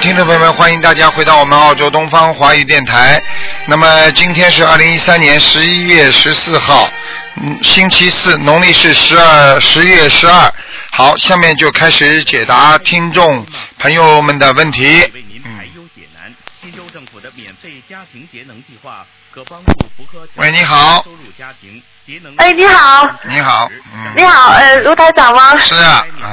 [0.00, 3.22] 听众朋友们，欢迎大家回到我们澳洲东方华语电台。
[3.66, 6.88] 那么今天是二零一三年十一月十四号，
[7.36, 10.50] 嗯，星期四，农历是十二十月十二。
[10.92, 13.46] 好，下面就开始解答听众
[13.78, 14.84] 朋友们的问题。
[14.86, 19.04] 为您排忧解难，新州政府的免费家庭节能计划
[19.34, 22.34] 可帮助符合喂你好收入家庭节能。
[22.38, 25.54] 哎，你好，你好，嗯，你好，呃，卢台长吗？
[25.58, 26.26] 是啊该，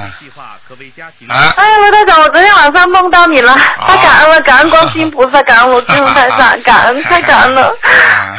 [0.67, 1.27] 可为家庭。
[1.29, 7.73] 啊，哎，罗台长，我昨天晚上梦到你了，太感恩了，感恩观世音菩萨，感恩我金卢台长，感恩太感恩了，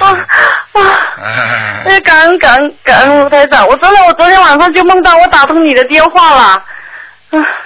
[0.01, 0.07] 啊
[0.73, 0.81] 啊！
[1.19, 6.65] 哎哎，感恩感恩感恩卢台长，我真的我昨天晚上就梦到我打通你的电话了，啊，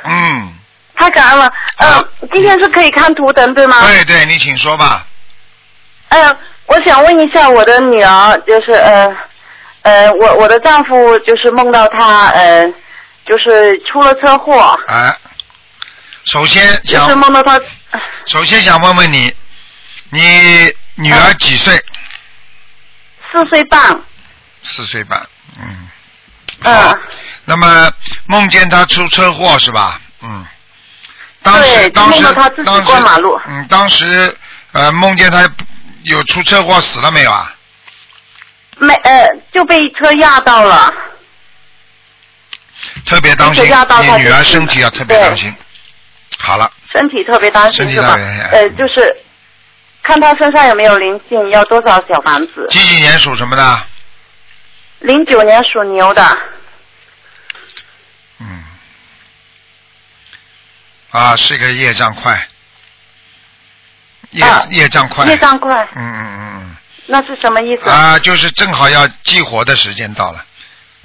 [0.05, 0.52] 嗯，
[0.97, 1.52] 太感恩了。
[1.77, 3.77] 好呃，今天是可以看图腾对吗？
[3.87, 5.05] 对对，你请说吧。
[6.09, 6.30] 哎呀，
[6.66, 9.16] 我想问一下我的女儿，就是呃
[9.83, 12.73] 呃，我我的丈夫就是梦到他呃，
[13.27, 15.16] 就是出了车祸，哎，
[16.24, 17.60] 首先就是想，梦到他
[18.27, 19.35] 首先想问问你，
[20.10, 20.21] 你
[20.96, 21.74] 女儿几岁？
[23.30, 24.01] 四岁半，
[24.63, 25.21] 四岁半，
[25.61, 25.88] 嗯。
[26.65, 26.99] 嗯，
[27.45, 27.91] 那么
[28.27, 30.01] 梦见他出车祸是吧？
[30.23, 30.46] 嗯。
[31.43, 34.37] 当时当时他自己当时过马路嗯，当时
[34.71, 35.43] 呃梦见他
[36.05, 37.52] 有出车祸死了没有啊？
[38.79, 40.93] 没呃就被车压到了，
[43.05, 45.55] 特别当心，你女儿身体要特别对当心。
[46.39, 48.15] 好了，身体特别担身体心是吧？
[48.53, 49.15] 呃，就是
[50.03, 52.67] 看他身上有没有灵性，要多少小房子？
[52.71, 53.83] 几几年属什么的？
[55.01, 56.39] 零九年属牛的，
[58.39, 58.65] 嗯。
[61.11, 62.47] 啊，是个业障快。
[64.31, 65.27] 业、啊业障快。
[65.27, 66.77] 业障快，嗯嗯嗯嗯。
[67.06, 67.91] 那是什么意思？
[67.91, 70.45] 啊，就是正好要激活的时间到了，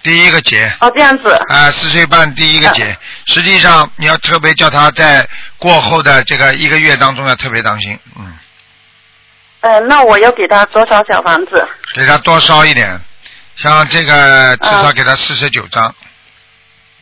[0.07, 0.71] 第一个节。
[0.79, 5.27] 哦，这样子，啊，四岁半第一个节，实际上你要特别叫他在
[5.57, 8.37] 过后的这个一个月当中要特别当心，嗯，
[9.59, 11.67] 呃，那我要给他多少小房子？
[11.93, 12.97] 给他多烧一点，
[13.57, 15.93] 像这个至少啊给他四十九张，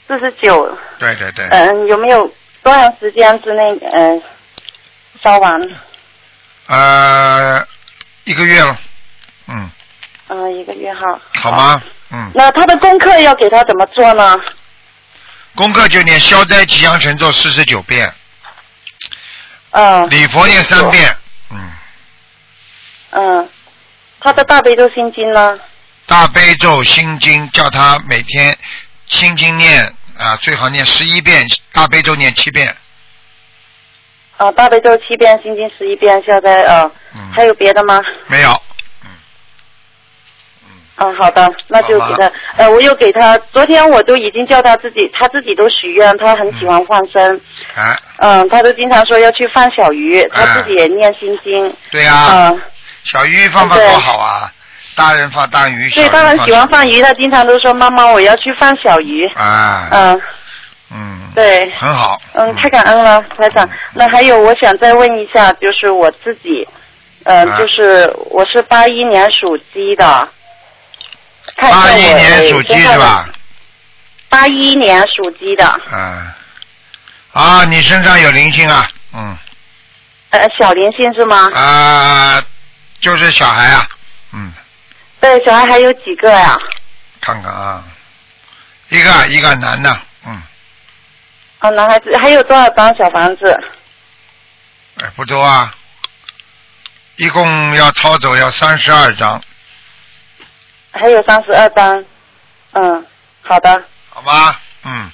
[0.08, 2.26] 四十九，对对对，嗯，有没有
[2.64, 3.62] 多长时间之内，
[3.94, 4.20] 嗯、
[5.24, 5.62] 烧完？
[6.66, 7.64] 呃，
[8.24, 8.80] 一个月了，
[9.48, 9.70] 嗯，
[10.30, 11.20] 嗯、一个月哈。
[11.36, 11.80] 好吗？
[12.16, 14.40] 嗯，那他的功课要给他怎么做呢？
[15.54, 18.14] 功课就念消灾吉祥神咒四十九遍，
[19.72, 20.10] 嗯。
[20.10, 21.14] 礼佛念三遍，
[21.52, 21.72] 嗯，
[23.12, 23.50] 嗯，
[24.22, 25.60] 他的大悲咒心经呢？
[26.06, 28.58] 大悲咒心经叫他每天
[29.08, 29.84] 心经念
[30.18, 32.74] 啊，最好念十一遍，大悲咒念七遍，
[34.38, 38.02] 啊，大悲咒七遍，心经十一遍，消灾啊，嗯，还有别的吗？
[38.28, 38.62] 没有，
[40.98, 47.22] 嗯，好的，那就给他，呃，我又给他，昨天我都已经叫他自己，他自己都许愿，他很喜欢放生，
[47.76, 52.62] 啊，嗯，他都经常说要去放小鱼，他自己也念心经，对呀、嗯，
[53.04, 54.50] 小鱼放放多好啊，
[54.96, 60.22] 大人放大鱼，小对鱼他很喜欢放鱼，他经常都说妈妈我要去放小鱼，啊，嗯，
[60.92, 63.68] 嗯，对，很好，嗯，太感恩了，台长。
[63.94, 66.66] 那还有，我想再问一下，就是我自己，
[67.26, 67.58] 嗯、啊。
[67.58, 70.30] 就是我是八一年属鸡的，看
[71.56, 73.30] 八一年属鸡是吧？？
[74.30, 76.36] 八一年属鸡的，啊，
[77.32, 79.38] 啊，你身上有灵性啊，嗯，
[80.32, 81.50] 呃，小灵性是吗？
[81.54, 82.44] 啊，
[83.00, 83.88] 就是小孩啊，
[84.34, 84.52] 嗯，
[85.22, 86.60] 对，小孩还有几个呀？
[87.22, 87.84] 看看啊，
[88.90, 90.44] 一个一个男的，嗯，
[91.60, 93.58] 啊，男孩子还有多少张小房子？
[95.02, 95.74] 哎，不多啊，
[97.16, 99.42] 一共要抄走要三十二张，
[101.00, 102.04] 还有三十二张。
[102.74, 103.06] 嗯，
[103.42, 103.82] 好的。
[104.10, 104.60] 好吧？
[104.86, 105.12] 嗯，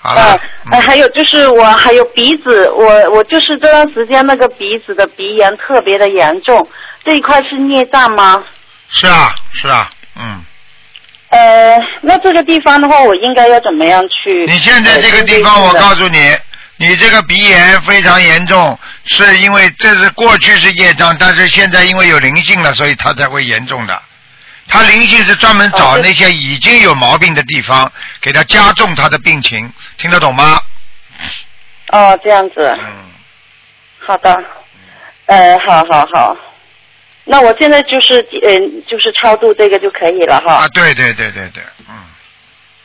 [0.00, 0.40] 好呃了，
[0.72, 6.66] 呃，嗯还有就是我还有鼻子，我我就是这段时间那个鼻子的鼻炎特别的严重，
[7.04, 8.42] 这一块是孽障吗？
[8.88, 10.42] 是啊，是啊，嗯。
[11.28, 14.46] 呃，那这个地方的话，我应该要怎么样去？
[14.46, 16.36] 你现在这个地方，我告诉你，
[16.76, 24.02] 你这个鼻炎非常严重，是因为这是过去是业障，但是现在因为有灵性了，所以它才会严重的。
[24.70, 27.90] 它灵性是专门找那些已经有毛病的地方，
[28.22, 30.60] 给他加重他的病情，听得懂吗？
[31.88, 32.86] 哦，这样子，嗯，
[33.98, 34.42] 好的，
[35.26, 36.36] 呃，好好好，
[37.24, 38.54] 那我现在就是呃，
[38.86, 40.54] 就是超度这个就可以了哈。
[40.54, 40.68] 啊，。
[40.68, 41.94] 对对对对对，嗯，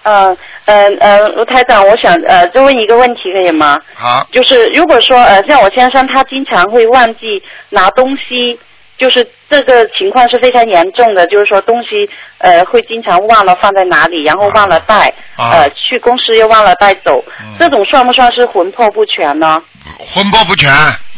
[0.03, 3.79] 嗯呃呃，卢台长，我想呃，就问一个问题可以吗？
[3.93, 8.59] 好，就是如果说呃，像我先生他经常会忘记拿东西，
[8.97, 19.61] 就是这个情况是非常严重的，就是说东西呃会经常忘了放在哪里，然后忘了带，啊呃去公司又忘了带走，嗯这种算不算是魂魄不全呢？
[19.99, 20.71] 魂魄不全，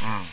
[0.03, 0.25] 嗯，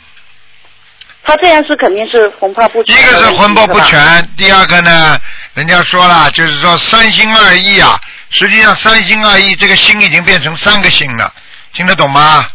[1.23, 3.21] 他这样是肯定是魂魄不全的问题。
[3.21, 5.17] 个是魂魄不全，第二个呢，
[5.53, 7.99] 人家说了，就是说三心二意啊，
[8.29, 11.31] 实际上三心二意，这个心已经变成三个心了，
[11.73, 12.47] 听得懂吗？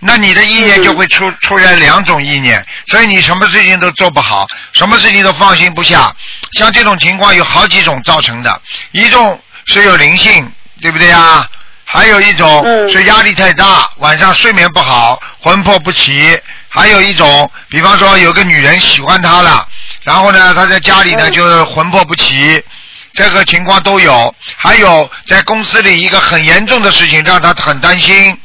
[0.00, 6.14] 那你的意念嗯就会出出现两种意念，所以你什么事情都做不好，什么事情都放心不下。
[6.52, 8.62] 像这种情况有好几种造成的，
[8.92, 10.50] 一种是有灵性，
[10.80, 11.46] 对不对啊？
[11.84, 16.40] 还有一种嗯是压力太大，晚上睡眠不好，魂魄不齐。
[16.68, 19.66] 还有一种，比方说有个女人喜欢他了，
[20.04, 22.62] 然后呢，他在家里呢嗯就是魂魄不齐，
[23.12, 24.32] 这个情况都有。
[24.56, 28.38] 还有在公司里一个很严重的事情，让他很担心。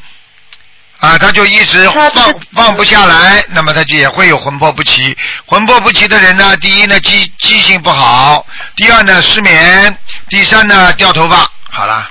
[1.00, 2.10] 啊，他就一直放
[2.54, 5.16] 放不下来，那么他就也会有魂魄不齐。
[5.46, 8.46] 魂魄不齐的人呢，第一呢记记性不好，
[8.76, 9.98] 第二呢失眠，
[10.30, 11.48] 第三呢掉头发。
[11.70, 12.10] 好了，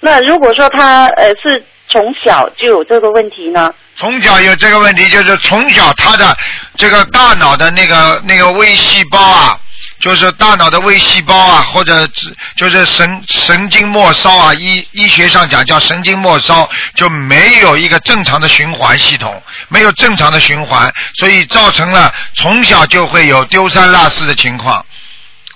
[0.00, 3.72] 那如果说他呃是从小就有这个问题呢？
[3.96, 6.36] 从小有这个问题，就是从小他的
[6.76, 9.58] 这个大脑的那个那个微细胞啊，
[10.00, 24.84] 就是大脑的微细胞啊，或者是就是神神经末梢啊，医医学上讲叫神经末梢，就没有一个正常的循环系统，没有正常的循环，所以造成了从小就会有丢三落四的情况，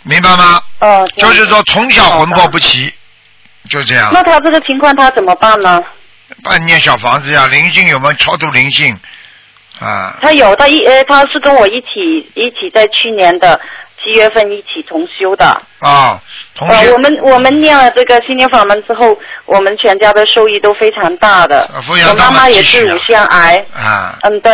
[0.03, 0.61] 明白吗？
[0.81, 2.93] 哦、这样就是说从小魂魄不齐，
[3.71, 4.11] 就这样。
[4.13, 5.83] 那他这个情况他怎么办呢？
[6.43, 8.95] 半念小房子呀，灵性有没有超度灵性？
[9.81, 13.61] 啊，他有，他一呃，他是跟我一起一起在去年的
[14.05, 15.47] 七月份一起同修的。
[15.81, 16.21] 啊，
[16.55, 19.17] 同呃，我，们我们念了这个心灵法门之后，
[19.47, 21.81] 我们全家的受益都非常大的啊。
[21.81, 24.53] 抚养我他们妈妈也是乳腺癌，啊，嗯，对。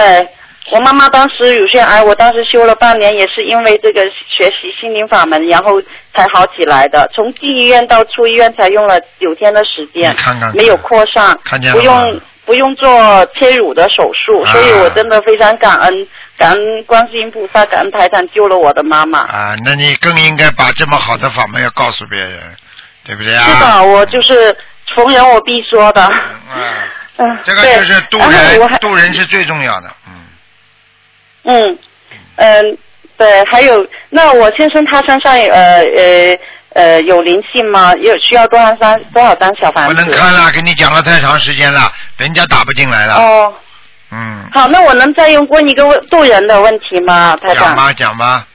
[0.71, 5.81] 我妈妈当时乳腺癌，我当时修了半年，也是因为这个学习心灵法门，然后
[6.15, 7.11] 才好起来的。
[7.13, 16.07] 从进医院到出医院才用了九天的时间，看看没有扩散，看见了不用不用做切乳的手术，啊所以我真的非常感恩，
[16.41, 19.19] 感恩观世音菩萨，感恩台长救了我的妈妈。
[19.19, 22.41] 啊，那你更应该把这么好的法门要告诉别人，
[23.05, 23.45] 对不对啊？
[23.45, 24.57] 是的，我就是
[24.97, 26.03] 逢人我必说的。
[26.57, 26.63] 嗯，
[27.19, 30.25] 嗯，这个就是渡人，渡人是最重要的，嗯，
[31.45, 31.79] 嗯
[32.37, 32.79] 嗯，
[33.19, 36.39] 对，还有那我先生他身上有呃呃
[36.73, 37.93] 呃有灵性吗？
[37.97, 40.01] 有需要多少张多少张小房子不？
[40.01, 43.53] 能看了，跟你讲了太长时间了，人家打不进来了，哦，
[44.13, 47.67] 嗯，好，那我能再用问一个问渡人的问题吗，台长？
[47.67, 48.47] 讲吧讲吧，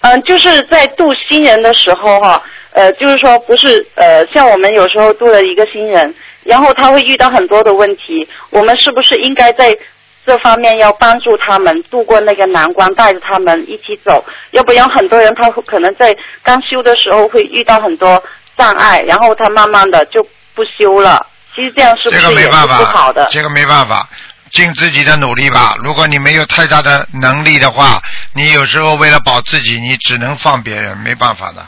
[0.00, 6.14] 嗯，就是在渡新人的时候哈，呃，就是说不是呃，像我们有时候渡了一个新人，
[6.44, 9.76] 然后他会遇到很多的问题，我们是不是应该在
[10.24, 14.24] 这方面要帮助他们渡过那个难关，带着他们一起走？
[14.52, 18.22] 要不然很多人他会可能在刚修的时候会遇到很多
[18.56, 20.22] 障碍，然后他慢慢的就
[20.54, 21.26] 不修了。
[21.52, 23.26] 其实这样是不这是也是个没办法，不好的？
[23.30, 24.08] 这个没办法，
[24.52, 25.74] 尽自己的努力吧。
[25.82, 28.02] 如果你没有太大的能力的话，
[28.34, 31.66] 你有时候为了保自己，你只能放别人，没办法的。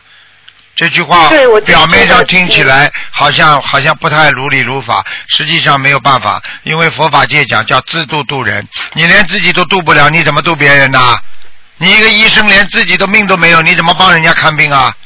[0.75, 1.29] 这句话
[1.67, 10.99] 表面上听起来好像好像不太如理如法，实际上没有办法，因为佛法界讲叫自度度人，你连自己都度不了，你怎么度别人呢？
[11.77, 14.97] 你一个医生连自己的命都没有，你怎么帮人家看病啊？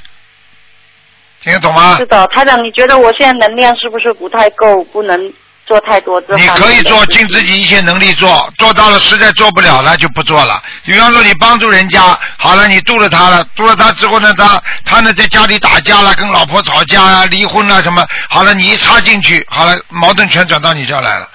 [1.41, 1.97] 听得懂吗？
[1.99, 5.33] 是的，台长，你觉得我现在能量是不是不太够，不能
[5.67, 10.63] 做太多你可以做尽自己一切能力做，做到了实在做不了了就不做了。
[10.85, 21.29] 比方说你帮助人家，好了，你度了他了，度了他之后呢，他他呢在家里打架了，跟老婆吵架啊，离婚了什么，好了，你一插进去，好了，矛盾全转到你这儿来了。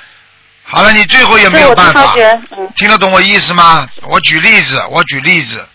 [0.64, 2.16] 好了，你最后也没有办法。
[2.58, 3.88] 嗯听得懂我意思吗？
[4.04, 5.68] 我举例子，我举例子，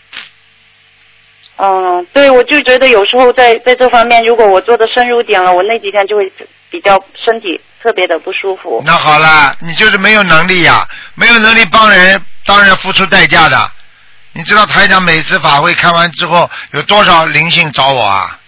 [1.57, 6.31] 嗯，对，我就觉得有时候在在这方面，如果我做的深入点了，我那几天就会
[6.69, 8.81] 比较身体特别的不舒服。
[8.85, 13.71] 那好了，你就是没有能力呀、没有能力帮人，当然付出代价的。
[14.33, 18.39] 你知道台长每次法会开完之后，有多少灵性找我啊？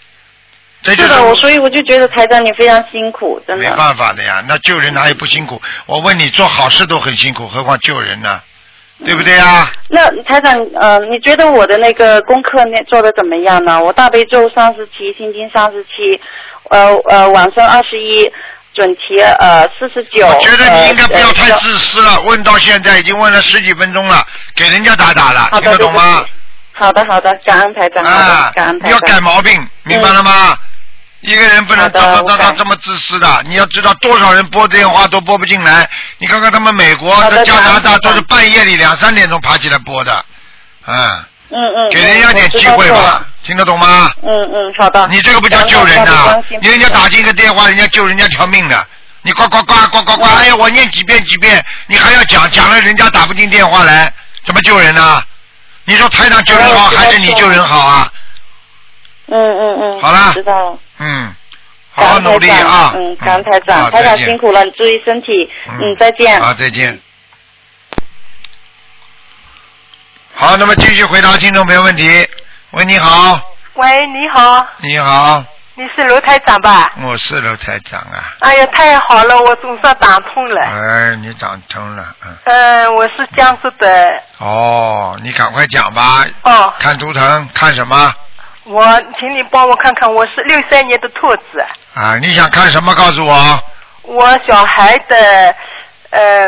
[0.82, 3.76] 这就是的，我所以我就觉得台长你非常辛苦，真的没。
[3.76, 4.44] 办法的呀。
[4.48, 5.62] 那救人哪有不辛苦？
[5.86, 8.42] 我问你，做好事都很辛苦，何况救人呢？
[9.06, 9.72] 对不对呀？
[9.90, 13.82] 那台长，呃，你觉得我的那个功课念做的怎么样呢？
[13.82, 16.20] 我大悲咒三十七，心经三十七，
[16.70, 18.32] 呃呃，晚上二十一，
[18.74, 20.26] 准提呃四十九。
[20.26, 22.22] 我觉得你应该不要呃太自私了。
[22.22, 26.24] 问到现在已经问了十几分钟了，给人家打打了，听得懂吗？
[26.74, 29.00] 好的好的，感恩台长，好啊的，感恩，台要。
[29.00, 30.58] 改毛病，明白了吗？
[31.22, 35.90] 一个人不能好的哒哒哒哒这么自私的，你要知道多少人拨电话都拨不进来。
[36.18, 40.24] 你看看他们美国、加拿大都是半夜里两三点钟爬起来拨的，
[40.88, 40.96] 嗯，
[41.50, 41.90] 嗯嗯。
[41.92, 44.12] 给人家点机会吧，听得懂吗？
[44.22, 45.08] 嗯嗯，好的。
[45.08, 48.88] 你这个不叫救人呐，你人家打进一个电话，人家救人家条命的，
[49.22, 55.24] 你呱呱呱呱呱呱，哎呀，我念几遍几遍，你还要讲讲了，人家打不进电话来，怎么救人呢？
[55.86, 58.14] 你说台长救人好还是你救人好啊？
[59.28, 60.02] 嗯嗯嗯。
[60.02, 60.34] 好了。
[60.34, 60.78] 知道了。
[61.00, 61.36] 嗯，
[61.92, 62.94] 好好努力啊！
[62.96, 65.28] 嗯，感恩台长，台长辛苦了，你注意身体。
[65.68, 66.40] 嗯，再见。
[66.40, 67.00] 好，再见。
[70.36, 72.28] 好，那么继续回答听众朋友问题。
[72.72, 73.42] 喂，你好，
[73.74, 76.92] 喂，你好，你好，你是卢台长吧？
[77.02, 78.36] 我是楼台长啊。
[78.42, 80.62] 哎呀，太好了，我总算打通了。
[80.62, 82.38] 哎，你打通了，嗯。
[82.46, 84.22] 嗯，我是江苏的。
[84.38, 86.24] 哦，你赶快讲吧。
[86.44, 86.72] 哦。
[86.78, 88.14] 看图腾，看什么？
[88.66, 92.94] 我，请你帮我看看，我是六三年的兔子，啊，你想看什么？
[92.94, 93.60] 告诉我。
[94.04, 95.56] 我小孩的，
[96.12, 96.48] 呃，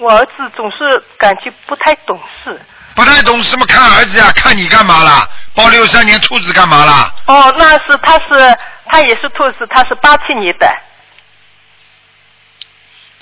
[0.00, 2.60] 我儿子总是感觉不太懂事。
[2.94, 5.28] 不太懂什么看儿子呀、看你干嘛啦？
[5.54, 7.12] 报六三年兔子干嘛啦？
[7.26, 10.66] 哦，那是他是他也是兔子，他是八七年的。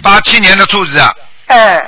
[0.02, 1.14] 八七年的兔子啊。
[1.46, 1.86] 嗯。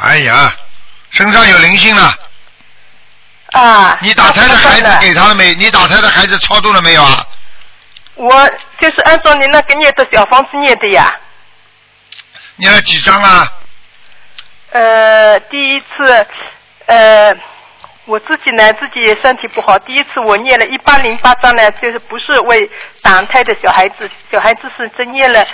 [0.00, 0.54] 哎呀，
[1.10, 2.14] 身上有灵性了。
[3.52, 3.98] 啊。
[4.00, 5.54] 你打胎的孩子给他了没？
[5.54, 7.26] 你打胎的孩子超度了没有啊？
[8.14, 8.48] 我
[8.80, 11.14] 就是按照你那个念的小房子念的呀。
[12.56, 13.52] 念了几张啊？
[14.72, 16.26] 呃，第一次，
[16.86, 17.32] 呃，
[18.06, 22.70] 我自己呢自己也身体不好，第一次我念了一八零八章呢，就是不是为
[23.02, 25.44] 打胎的小孩子，小孩子是真念了，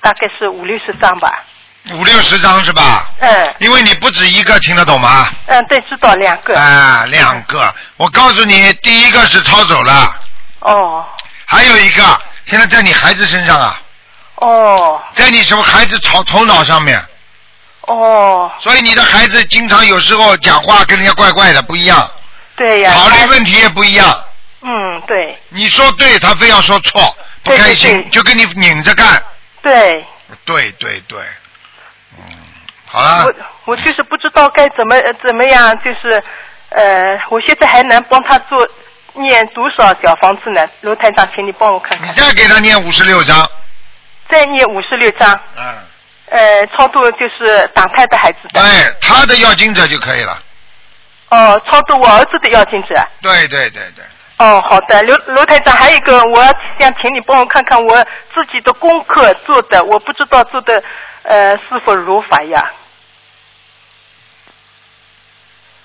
[0.00, 1.44] 大概是五六十章吧。
[1.92, 3.08] 五六十张是吧？
[3.20, 3.54] 嗯。
[3.58, 5.28] 因为你不止一个，听得懂吗？
[5.46, 6.58] 嗯，对，知道两个。
[6.58, 7.72] 啊，两个。
[7.96, 10.14] 我告诉你，第一个是抄走了。
[10.60, 11.06] 哦。
[11.46, 12.02] 还有一个，
[12.46, 13.80] 现在在你孩子身上啊，
[14.36, 17.02] 哦在你什么孩子头头脑上面，
[17.90, 22.08] 哦，所以你的孩子经常有时候讲话跟人家怪怪的，不一样，
[22.54, 22.92] 对呀。
[22.94, 24.24] 考虑问题也不一样。
[24.62, 27.02] 嗯，对你说对，他非要说错，
[27.42, 29.20] 不开心，就跟你拧着干。
[29.62, 30.04] 对。
[30.44, 31.18] 对对对，
[32.16, 32.22] 嗯，
[32.86, 33.34] 好了我，
[33.72, 36.22] 我就是不知道该怎么呃怎么样，就是
[36.68, 38.64] 呃，我现在还能帮他做
[39.14, 40.64] 念多少小房子呢？
[40.82, 42.06] 卢台长，请你帮我看看。
[42.08, 43.50] 你再给他念五十六章。
[44.28, 45.40] 再念五十六章。
[45.56, 45.89] 嗯。
[46.30, 48.60] 呃，超度就是打胎的孩子的。
[48.60, 50.38] 哎，他的要经者就可以了。
[51.30, 52.94] 哦，超度我儿子的要经者。
[53.20, 54.04] 对对对对，
[54.38, 56.42] 哦，好的，刘刘台长，还有一个，我
[56.78, 57.94] 想请你帮我看看我
[58.34, 60.82] 自己的功课做的，我不知道做的
[61.24, 62.70] 呃是否如法呀？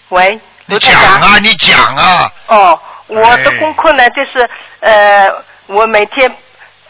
[0.10, 2.32] 喂，你讲啊，你讲啊。
[2.48, 4.50] 哦，我的功课呢，就是
[4.82, 5.30] 呃，
[5.68, 6.32] 我每天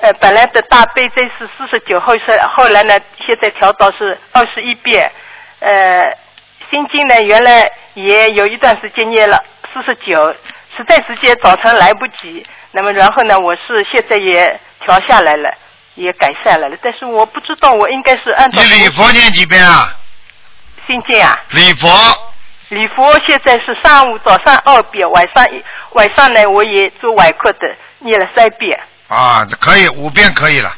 [0.01, 5.11] 呃本来的大悲咒是四十九，后是后来呢，现在调到是二十一遍。
[5.59, 6.11] 呃，
[6.69, 9.41] 心经呢，原来也有一段时间念了
[9.73, 10.33] 四十九，
[10.75, 12.45] 实在时间早晨来不及。
[12.71, 15.49] 那么然后呢，我是现在也调下来了，
[15.95, 16.77] 也改善了了。
[16.81, 19.95] 但是我不知道我应该是按照你礼佛念几遍啊？
[20.85, 21.39] 心经啊。
[21.51, 21.89] 礼佛。
[22.69, 28.77] 礼佛现在是上午早上二遍，晚上一晚上呢我也做外课的，念了三遍。
[29.07, 30.75] 啊，可以五遍可以了。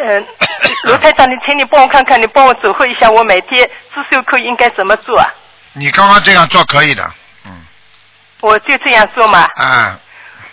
[0.00, 0.26] 嗯，
[0.84, 5.26] 罗台长，你请你帮我看看，你帮我组合一下，我每天自修课应该怎么做啊？
[5.72, 7.02] 你刚刚这样做可以的，
[7.44, 7.66] 嗯
[8.40, 9.44] 我就这样做嘛。
[9.56, 9.98] 啊，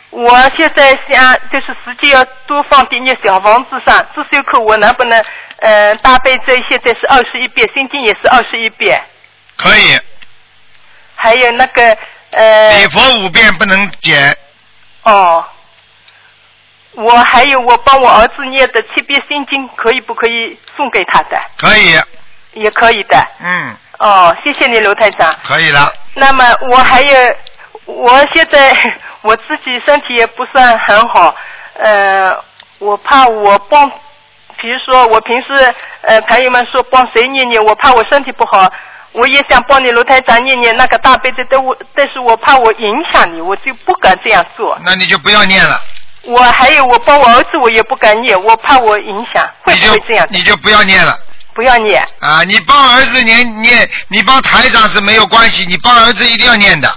[0.10, 5.24] 我现在想就是时间要多放点点小房子上，自修课我能不能，
[5.58, 9.00] 呃，大悲咒现在是二十一遍，心经也是二十一遍，
[9.58, 10.00] 可以。
[11.16, 11.98] 还有那个
[12.32, 12.78] 呃。
[12.80, 14.36] 礼佛五遍不能减。
[15.04, 15.46] 哦。
[16.96, 21.38] 我还有我帮我儿子念的七遍心经，可以不可以送给他的？
[21.58, 22.00] 可以。
[22.54, 23.18] 也可以的。
[23.42, 25.36] 嗯，哦，谢谢你，卢台长。
[25.44, 25.92] 可以了。
[26.14, 27.36] 那么我还有，
[27.84, 28.74] 我现在
[29.24, 31.36] 我自己身体也不算很好，
[31.74, 32.34] 呃，
[32.80, 33.90] 我怕我帮，
[34.58, 35.48] 比如说我平时
[36.04, 38.72] 呃朋友们说帮谁念念，我怕我身体不好，
[39.12, 44.80] 我也想帮你卢台长念念那个大悲咒，但我但是我怕我影响你，我就不敢这样做。
[44.86, 45.78] 那你就不要念了，
[46.26, 50.28] 我还有我帮我儿子，我也不敢念，我怕我影响，会不会这样？
[50.30, 51.18] 你就不要念了。
[51.54, 52.06] 不要念。
[52.20, 56.90] 啊，你帮儿子念念，你帮台长是没有关系，你帮儿子一定要念的。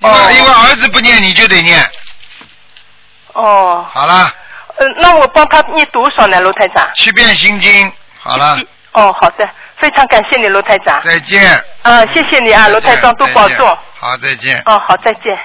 [0.00, 1.90] 哦因为儿子不念，你就得念。
[3.32, 3.84] 哦。
[3.92, 4.32] 好了。
[4.76, 6.88] 呃，那我帮他念多少呢，罗台长？
[6.94, 8.58] 七遍心经，好了，
[8.92, 9.46] 哦，好的，
[9.76, 11.02] 非常感谢你，罗台长。
[11.04, 11.52] 再见。
[11.82, 13.78] 啊，谢谢你啊，罗台长，多保重。
[13.98, 14.62] 好，再见。
[14.64, 15.38] 哦，好，再见。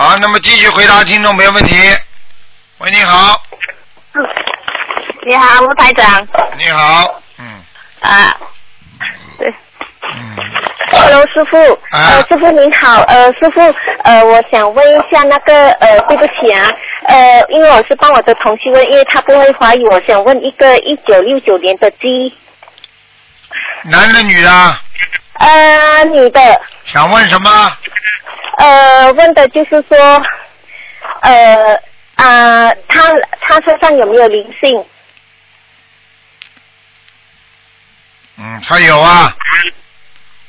[0.00, 1.76] 好，那么继续回答听众没有问题。
[2.78, 3.38] 喂，你好，
[5.26, 6.26] 你好，吴台长。
[6.56, 7.62] 你好，嗯，
[8.00, 8.34] 啊，
[9.38, 9.54] 对。
[10.02, 10.36] 嗯
[10.90, 12.16] ，Hello，师傅，啊。
[12.16, 13.60] 呃，师傅您好，呃，师傅，
[14.04, 16.66] 呃，我想问一下那个，呃，对不起啊，
[17.08, 22.34] 呃，因为我是帮我的同事问，因为他不会怀疑，我想问一个一九六九年的鸡，
[23.82, 24.50] 男的女的，
[25.40, 26.40] 呃，女的，
[26.84, 27.76] 想问什么？
[28.58, 30.22] 呃，问的就是说，
[31.22, 31.74] 呃，
[32.16, 34.84] 啊、他他身上有没有灵性？
[38.36, 39.34] 嗯，他有啊，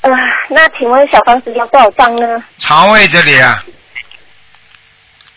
[0.01, 0.11] 呃，
[0.49, 2.43] 那请问小房子要多少张呢？
[2.57, 3.63] 肠胃这里啊，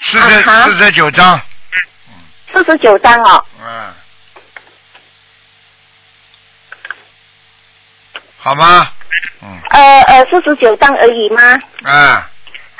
[0.00, 1.40] 四十啊四十九张，
[2.52, 3.44] 四十九张哦。
[3.61, 3.94] 嗯，
[8.37, 8.88] 好吗？
[9.42, 11.42] 嗯，呃呃，四十九张而已吗？
[11.83, 12.30] 啊，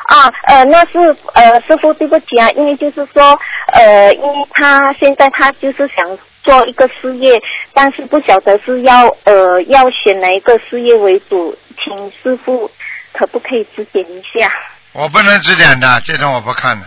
[0.07, 0.99] 啊，呃，那是
[1.35, 3.39] 呃，师傅对不起啊，因为就是说，
[3.73, 7.41] 呃，因为他现在他就是想做一个事业，
[7.73, 12.71] 但是不晓得是要呃要选哪一个事业为主，请师傅
[13.13, 14.53] 可不可以指点一下？
[14.93, 16.87] 我不能指点的，这种我不看的。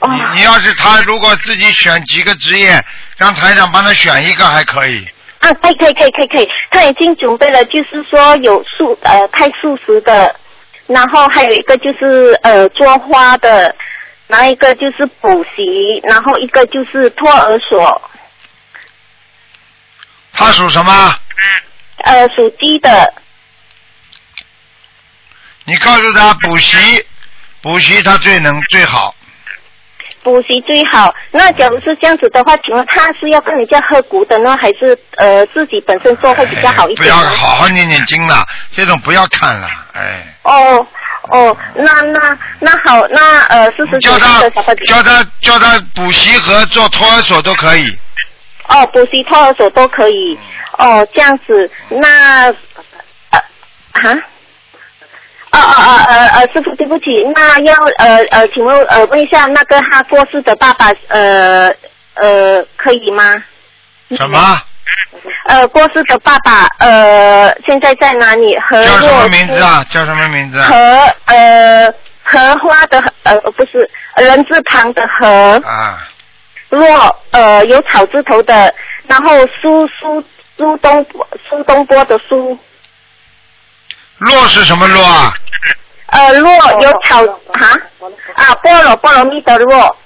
[0.00, 2.82] 哦，你你要是他如果自己选几个职业，
[3.16, 5.06] 让台长帮他选一个还可以。
[5.44, 10.34] 啊，可以可以可以可以可以，他已经准备了，就是说有素呃开素食的，
[10.86, 13.76] 然后还有一个就是呃做花的，
[14.26, 18.10] 然后一个就是补习，然后一个就是托儿所，
[20.32, 21.14] 他属什么？
[22.04, 23.12] 呃属鸡的。
[25.66, 27.06] 你告诉他补习，
[27.60, 29.14] 补习他最能最好。
[30.24, 31.14] 补习最好。
[31.30, 37.14] 那假如是这样子的话，请问他是要跟人家喝股的呢，还是呃自己本身做会比较好一哎不要？
[37.16, 40.34] 好好念念经了，这种不要看了，哎。
[40.42, 40.86] 哦
[41.30, 47.88] 哦，那那那好，那呃四十九岁的小朋友叫他叫他补习和做托儿所都可以。
[48.68, 50.38] 哦，补习托儿所都可以。
[50.78, 52.46] 哦，这样子，那
[53.30, 53.38] 呃
[53.92, 54.18] 啊。
[55.54, 61.70] 哦哦哦呃呃，师傅，对不起，那要呃呃，请问呃问一下，那个他过世的爸爸呃
[62.14, 63.42] 呃可以吗？
[64.16, 64.38] 什么？
[65.46, 68.58] 呃，过世的爸爸呃现在在哪里？
[68.58, 69.84] 何叫什么若名字啊？
[69.90, 70.66] 叫什么名字啊？
[70.68, 70.76] 何
[71.26, 75.98] 呃荷花的呃不是人字旁的荷，啊，
[76.68, 76.84] 若
[77.30, 78.74] 呃有草字头的，
[79.06, 80.22] 然后苏苏
[80.56, 81.06] 苏东
[81.48, 82.58] 苏东坡的苏，
[84.24, 85.34] 洛是什么洛啊？
[86.06, 87.66] 呃洛有草啊
[88.34, 89.96] 啊菠萝菠萝蜜的洛，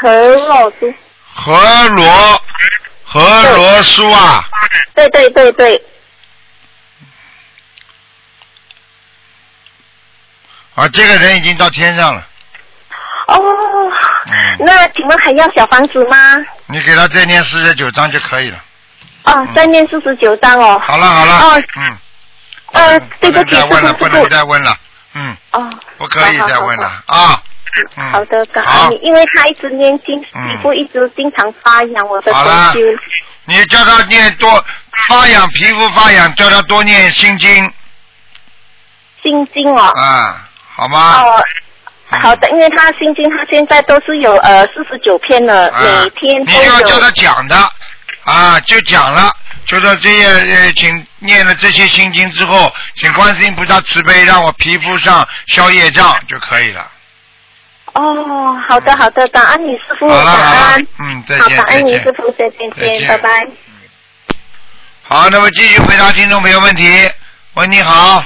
[0.00, 0.94] 何老师。
[1.32, 2.42] 何罗
[3.04, 4.44] 何罗书啊？
[4.94, 5.82] 对对对对，
[10.74, 12.26] 啊，这个人已经到天上了。
[13.28, 13.36] 哦，
[14.26, 16.16] 嗯，那请问还要小房子吗？
[16.66, 18.62] 你给他再念四十九章就可以了。
[19.24, 20.80] 哦，再念四十九章哦。
[20.84, 21.38] 好了好了。
[21.38, 21.98] 哦嗯。
[22.72, 24.76] 呃，对不起不起，再问了，师傅不能再问了。
[25.14, 27.42] 嗯，哦，不可以再问了啊。
[27.96, 32.80] 嗯好的，感好恩你，因为他一直念经，嗯皮肤一直经常发痒，我的好了同修。
[33.44, 34.64] 你叫他念多
[35.08, 37.72] 发痒，皮肤发痒，叫他多念心经
[39.22, 39.86] 心经哦。
[40.00, 41.22] 啊，好吗？
[41.22, 41.44] 哦，
[42.10, 46.98] 嗯好的，因为他心经他现在都是有呃四十九篇了，啊每天都你要叫。
[46.98, 47.56] 他讲的
[48.30, 49.34] 啊，就讲了，
[49.66, 56.88] 就说这些呃，请念了这些心经之后，请观世音菩萨慈悲，让我皮肤上消业障就可以了。
[57.94, 63.46] 哦，好的好的，感恩你师傅，感恩。，嗯，再好，见感恩你师傅，再见再见见，拜拜。
[65.02, 67.10] 好，那么继续回答听众朋友问题。
[67.54, 68.24] 喂，你好。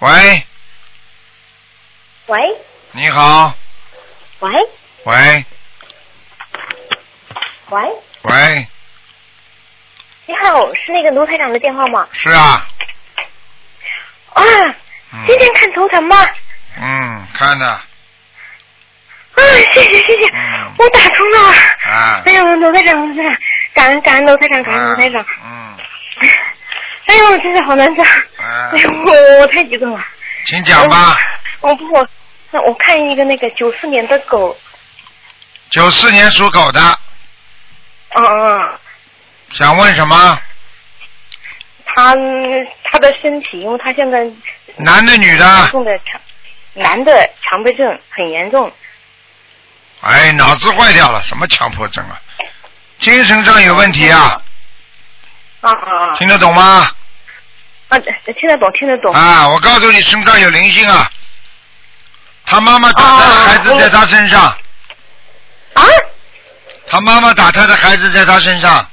[0.00, 0.46] 喂，
[2.26, 2.38] 喂
[2.92, 3.54] 你好，
[4.40, 4.50] 喂
[5.04, 5.46] 喂
[7.70, 7.82] 喂，
[8.22, 8.66] 喂，
[10.26, 12.08] 你好，是那个卢台长的电话吗？
[12.12, 12.66] 是啊，
[14.32, 14.42] 啊，
[15.12, 16.16] 嗯今天看头疼吗？
[16.80, 17.82] 嗯，看的啊，
[19.74, 21.50] 谢谢谢谢，嗯我打通了。
[21.84, 23.36] 啊哎呦，卢台长，卢台长，
[23.74, 25.26] 感恩感恩卢台长，感恩卢台长。
[25.44, 25.76] 嗯，
[27.06, 28.02] 哎呦，真是好难受。
[28.02, 30.04] 啊哎呦，我我太激动了。
[30.46, 31.16] 请讲吧。
[31.60, 32.08] 我不我
[32.50, 34.56] 那我看一个那个九四年的狗，
[35.70, 36.80] 九四年属狗的，
[38.18, 38.78] 嗯嗯，
[39.52, 40.40] 想问什么？
[41.94, 42.14] 他
[42.84, 44.24] 他的身体，因为他现在
[44.76, 45.68] 男的女的？
[45.70, 46.20] 重的肠
[46.74, 48.70] 男的强迫症很严重，
[50.00, 52.20] 哎，脑子坏掉了，什么强迫症啊？
[52.98, 54.40] 精神上有问题啊？
[55.60, 56.88] 啊啊啊听得懂吗？
[57.88, 59.12] 啊，听得懂听得懂。
[59.12, 61.10] 啊，我告诉你，身上有灵性啊！
[62.44, 64.40] 他妈妈打胎的孩子在他身上，
[65.74, 65.82] 啊，
[66.90, 68.86] 他妈妈打他的孩子在他身上，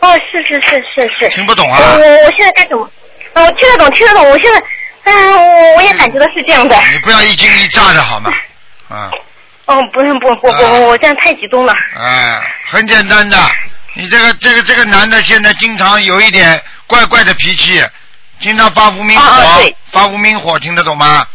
[0.00, 1.28] 哦，是是是是是。
[1.30, 2.90] 听不懂啊我我我现在该怎么？
[3.34, 4.30] 哦，我听得懂，听得懂。
[4.30, 4.62] 我现在，
[5.04, 6.76] 嗯，我我也感觉到是这样的。
[6.92, 8.32] 你不要一惊一乍的好吗？
[8.88, 9.10] 啊，
[9.66, 11.74] 哦，不是不不不，啊我我这样太激动了。
[11.96, 13.38] 哎，很简单的，
[13.94, 17.84] 你这个这个这个男的现在经常有一点怪怪的脾气，
[18.40, 19.62] 经常发无名火，
[19.92, 21.26] 发无名火，听得懂吗？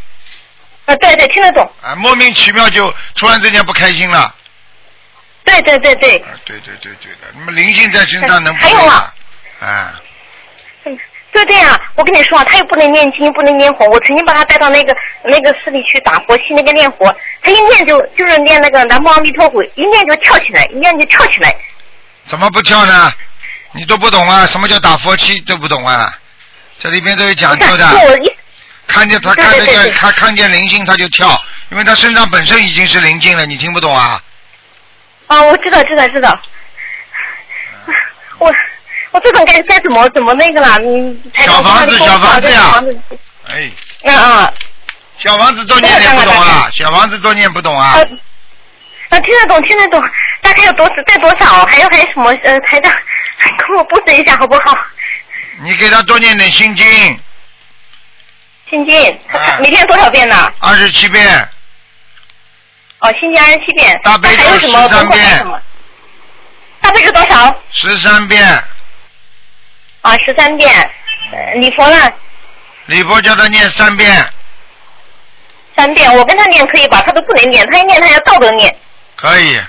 [0.91, 1.63] 啊，对对，听得懂。
[1.81, 4.33] 啊，莫名其妙就突然之间不开心了。
[5.45, 6.17] 对对对对。
[6.17, 9.13] 啊，对对对对的，那么灵性在身上能不还有啊？
[9.61, 10.01] 啊，
[10.85, 10.99] 嗯，
[11.31, 13.85] 对对啊，我跟你说啊，他又不能念经，不能念火。
[13.87, 21.55] 我曾经把他带到那个那个寺里去打佛七，那个念佛，他一念就就是念那个南无阿弥陀佛，一念就跳起来，一念就跳起来。
[22.27, 23.11] 怎么不跳呢？
[23.73, 24.45] 你都不懂啊？
[24.45, 26.13] 什么叫打佛七都不懂啊？
[26.79, 27.87] 这里边都有讲，究的。
[27.87, 28.31] 是我一
[28.91, 34.21] 看见他对看见他看见灵性他就跳，因为他身上本身已经是灵性了，你听不懂啊？
[35.27, 36.39] 啊，我知道知道知道。
[38.39, 38.53] 我
[39.11, 40.77] 我这种该该怎么怎么那个了？
[40.79, 42.81] 你，小房子小房子呀
[43.49, 43.71] 哎，
[44.05, 44.53] 啊啊
[45.17, 47.97] 小房子多念念不懂啊，小房子多念不懂啊啊。
[49.09, 50.01] 啊，听得懂听得懂，
[50.41, 51.65] 大概有多带多少？
[51.65, 52.31] 还有还有什么？
[52.43, 52.91] 呃，台长，
[53.67, 54.77] 跟我布置一下好不好？
[55.61, 56.85] 你给他多念点心经，
[58.71, 60.51] 心经，啊每天多少遍呢？
[60.59, 61.27] 二十七遍，
[62.99, 63.99] 哦，心经二十七遍。
[64.01, 65.47] 大悲咒那还有什么13功课遍？
[66.79, 67.53] 大悲咒多少？
[67.71, 68.41] 十三遍，
[70.01, 70.89] 啊，十三遍。
[71.33, 72.11] 呃礼佛呢？
[72.85, 74.25] 礼佛叫他念三遍，
[75.75, 76.13] 三遍。
[76.15, 77.01] 我跟他念可以吧？
[77.05, 78.73] 他都不能念，他一念他要倒着念。
[79.17, 79.59] 可以。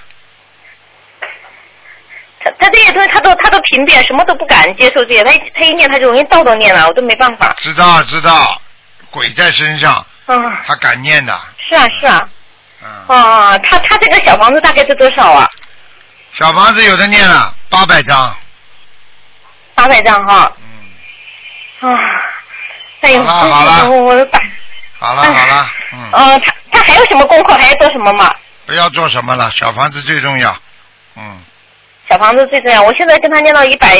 [2.40, 5.24] 他他这些东西他都他都屏蔽，什么都不敢接受这些。
[5.24, 7.52] 他一他一念他就容易倒着念了，我都没办法。
[7.58, 8.61] 知道知道，
[9.12, 10.34] 鬼在身上，啊，
[10.66, 12.20] 他敢念的，是啊是啊。
[12.82, 15.48] 嗯，啊，他他这个小房子大概是多少啊？
[16.32, 18.34] 小房子有的念了八百张，
[19.74, 20.50] 八百张哈。
[21.82, 21.98] 嗯，啊，
[23.02, 24.28] 哎呦，好了好了。
[24.98, 27.54] 好了好了，嗯，呃，他他还有什么功课？
[27.54, 28.32] 还要做什么吗？
[28.66, 30.56] 不要做什么了，小房子最重要，
[31.16, 31.42] 嗯，
[32.08, 32.80] 小房子最重要。
[32.80, 33.98] 我现在跟他念到一百，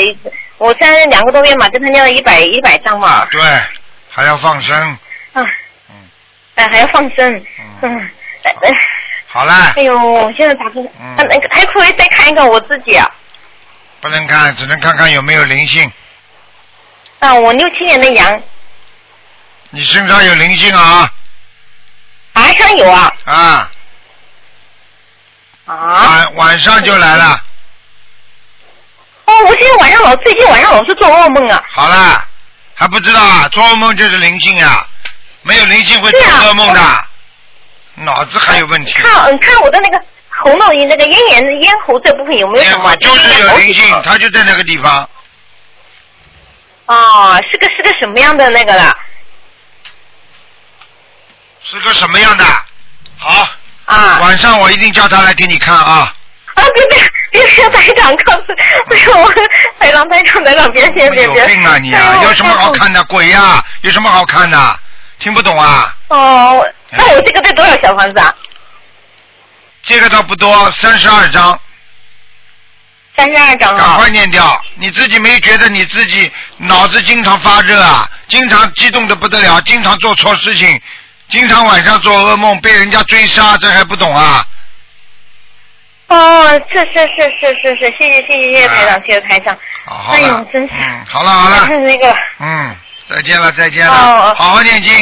[0.58, 3.26] 我现在两个多月嘛，跟他念到一百一百张嘛。
[3.32, 3.40] 对，
[4.22, 4.76] 还要放生，
[5.32, 5.42] 啊，
[5.90, 6.08] 嗯，
[6.54, 7.34] 哎，还要放生。
[7.36, 8.10] 嗯嗯。
[8.44, 8.70] 哎哎
[9.26, 10.82] 好啦哎，呦，我现在打不。
[11.00, 13.08] 嗯啊那个还可以再看一个我自己啊。
[14.00, 15.90] 不能看，只能看看有没有灵性，
[17.18, 18.42] 啊，我六七年的羊，
[19.70, 21.12] 你身上有灵性啊
[22.34, 23.12] 啊，上有啊。
[23.24, 23.70] 啊，
[25.66, 25.74] 啊。
[25.74, 27.44] 晚晚上就来了，
[29.24, 31.64] 哦，我今天晚上老最近晚上老是做噩梦啊。
[31.70, 32.28] 好了，
[32.82, 34.84] 还不知道啊，做噩梦就是灵性啊，
[35.42, 36.80] 没有灵性会做噩梦的，
[37.94, 38.92] 脑子还有问题。
[38.94, 42.96] 看，嗯，看我的那个喉咙那个咽炎咽喉这部分有没有什么？
[42.96, 45.08] 就是有灵性，啊、他就在那个地方。
[46.86, 48.98] 哦，是个是个什么样的那个了？
[51.62, 52.44] 是个什么样的？
[53.18, 53.48] 好，
[53.84, 56.12] 啊晚上我一定叫他来给你看啊。
[56.54, 56.64] 啊！
[56.74, 56.98] 别别
[57.32, 58.42] 别别台长告诉，
[58.90, 59.32] 哎呦，我
[59.78, 61.40] 台长台长台长别别别别！
[61.42, 62.20] 有病啊你哎啊！
[62.22, 62.70] 有什么好？
[62.72, 63.02] 看的？
[63.04, 64.80] 鬼呀、有什么好看的？
[65.18, 65.94] 听不懂啊？
[66.08, 68.34] 哦，那我这个得多少小房子啊？
[69.82, 71.58] 这个倒不多，三十二张，
[73.16, 74.10] 三十二张啊赶快。
[74.10, 74.60] 念掉。
[74.76, 78.08] 你自己没觉得你自己脑子经常发热啊？
[78.28, 80.80] 经常激动的不得了，经常做错事情，
[81.30, 84.46] 经常晚上做噩梦，被人家追杀，这还不懂啊？
[86.12, 89.58] 哦，是是是是是是，谢谢谢谢谢谢台长，谢谢台长。
[90.12, 90.74] 哎呦了，，真是。
[90.74, 92.14] 嗯，好了好了，那个。
[92.38, 92.76] 嗯，
[93.08, 93.92] 再见了再见了，
[94.34, 94.92] 好好念经，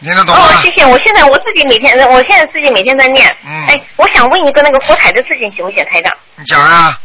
[0.00, 0.62] 听得懂哦吗，？
[0.62, 0.86] 谢谢。
[0.86, 3.28] 我现在我自己每天，我现在自己每天在念。
[3.44, 6.12] 嗯哎，我想问一个那个佛台的事情，行不行，台长？
[6.36, 6.98] 你讲啊，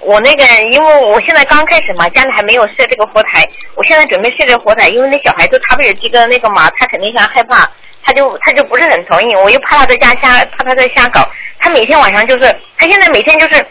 [0.00, 3.44] 我那个，因为我现在刚开始嘛，家里还没有设这个佛台，
[3.74, 7.68] 我现在准备设这个佛台，因为那小孩子他不是这个那个嘛，他肯定想害怕，
[8.08, 13.62] 他就他就不是很同意，我又怕他在家瞎，怕他在瞎搞，他每天晚上就是，他现在每天就是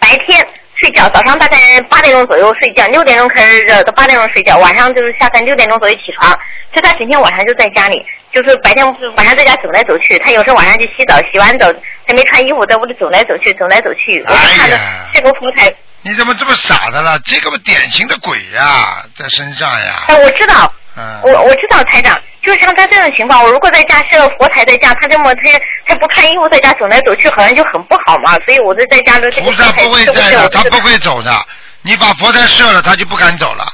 [0.00, 0.44] 白天
[0.80, 6.36] 睡觉，早上大概八点钟左右睡觉，六点钟开始热，到八点钟睡觉，晚上就是下班六点钟左右起床，
[6.74, 11.72] 就他整天晚上就在家里，就是白天晚上在家走来走去，他有时候晚上就洗澡，洗完澡
[12.08, 14.76] 还没穿衣服，在屋里走来走去，走来走去，我就看着
[15.14, 15.72] 这个佛台。
[16.02, 17.18] 你怎么这么傻的了？
[17.24, 20.02] 这个不典型的鬼呀、在身上呀。
[20.08, 22.14] 哎，我知道，嗯，我我知道台长，
[22.44, 25.40] 就像他这种情况，我如果在家设佛台在家，他这么他
[25.86, 28.34] 他不穿衣服在家走来走去，好像就很不好嘛。
[28.44, 31.46] 所以我就在家的这个菩萨不会设设，在的，他不会走的。
[31.82, 33.64] 你把佛台设了，他就不敢走了。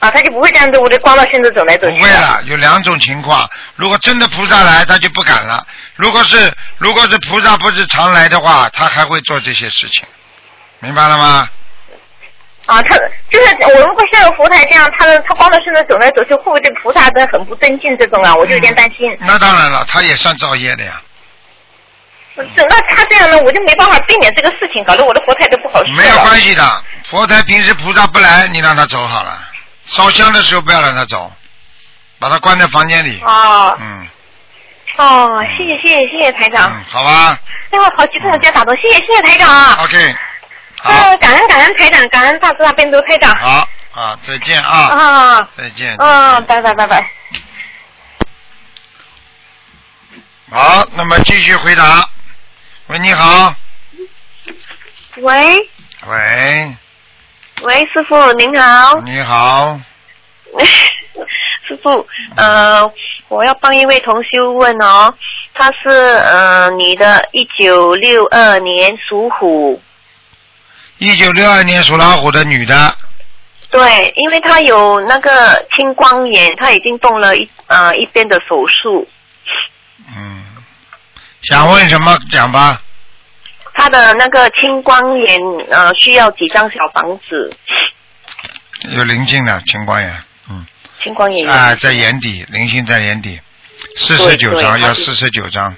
[0.00, 1.96] 啊，他就不会这样子，我就光着身子走来走去。
[1.96, 3.48] 不会了，有两种情况。
[3.76, 5.64] 如果真的菩萨来，他就不敢了；
[5.94, 10.04] 如果是如果是菩萨不是常来的话，他还会做这些事情，
[10.80, 11.48] 明白了吗？
[12.66, 12.96] 啊，他
[13.30, 18.34] 就是我如果像佛台这样，他的他光着身子走来走去，会不会对菩萨真的很不尊敬这种啊？
[18.34, 19.06] 我就有点担心。
[19.20, 21.02] 那当然了，他也算造业的呀。
[22.36, 29.38] 这那他这样呢，我就没办法避免这个事情，搞得我的佛台都不好受没有关系的，佛台平时菩萨不来，你让他走好了。
[29.84, 31.30] 烧香的时候不要让他走，
[32.18, 33.20] 把他关在房间里。
[33.22, 34.06] 哦嗯
[34.98, 36.70] 哦，谢谢谢谢谢谢台长。
[36.70, 37.38] 嗯，好吧
[37.70, 40.18] 哎呦，好激动，我这样打动，谢谢谢谢台长啊！，OK，好，
[40.84, 43.34] 嗯，感恩感恩台长，感恩大慈大悲咒台长。
[43.36, 45.94] 好啊，再见啊，啊再见。
[45.96, 47.10] 啊，拜拜拜拜。
[50.50, 52.08] 好，那么继续回答。
[52.88, 53.54] 喂，你好。
[55.18, 55.56] 喂
[56.06, 56.76] 喂，
[57.62, 58.98] 喂，师傅您好。
[59.00, 59.78] 你好。
[61.68, 62.82] 师傅，呃，
[63.28, 65.14] 我要帮一位同修问哦，
[65.54, 69.80] 他是呃女的，一九六二年属虎，
[71.02, 72.96] 一九六二年属老虎的女的，
[73.72, 79.08] 对，因为她有那个青光眼，她已经动了一呃一边的手术，
[80.16, 80.44] 嗯，
[81.42, 82.16] 想问什么？
[82.30, 82.80] 讲吧？
[83.74, 85.36] 她的那个青光眼
[85.70, 87.52] 呃需要几张小房子？
[88.90, 90.64] 有灵性的青光眼，嗯，
[91.02, 91.50] 青光眼有。
[91.50, 93.40] 啊，在眼底，灵性在眼底，
[93.96, 95.74] 四十九张，要四十九张。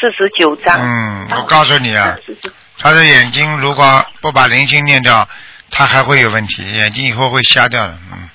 [0.00, 0.78] 四十九张。
[0.78, 5.28] 嗯，我告诉你啊，49他的眼睛如果不把灵性念掉，
[5.70, 7.98] 他还会有问题，眼睛以后会瞎掉的。
[8.12, 8.28] 嗯，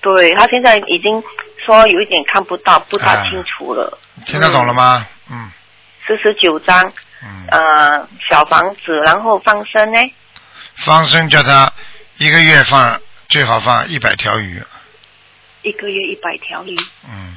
[0.00, 1.22] 对他现在已经
[1.64, 3.98] 说有一点看不到，不大清楚了。
[4.26, 5.06] 听得懂了吗？
[5.30, 5.50] 嗯
[6.06, 10.00] 四十九张，嗯，呃，小房子，然后放生呢？
[10.76, 11.72] 放生叫他
[12.18, 14.60] 一个月放最好放一百条鱼，
[15.62, 16.76] 一个月一百条鱼，
[17.08, 17.36] 嗯，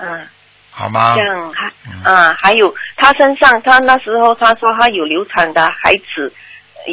[0.00, 0.28] 嗯，
[0.74, 1.22] 好吗这？
[1.22, 6.32] 样还嗯啊，还有他身上，他那时候他说他有流产的孩子，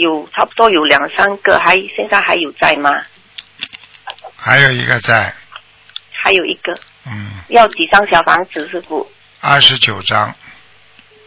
[0.01, 2.91] 有差不多有两三个，还现在还有在吗？
[4.35, 5.33] 还有一个在，
[6.11, 6.73] 还有一个，
[7.07, 8.67] 嗯，要几张小房子？
[8.67, 9.09] 师傅，
[9.41, 10.35] 二十九张，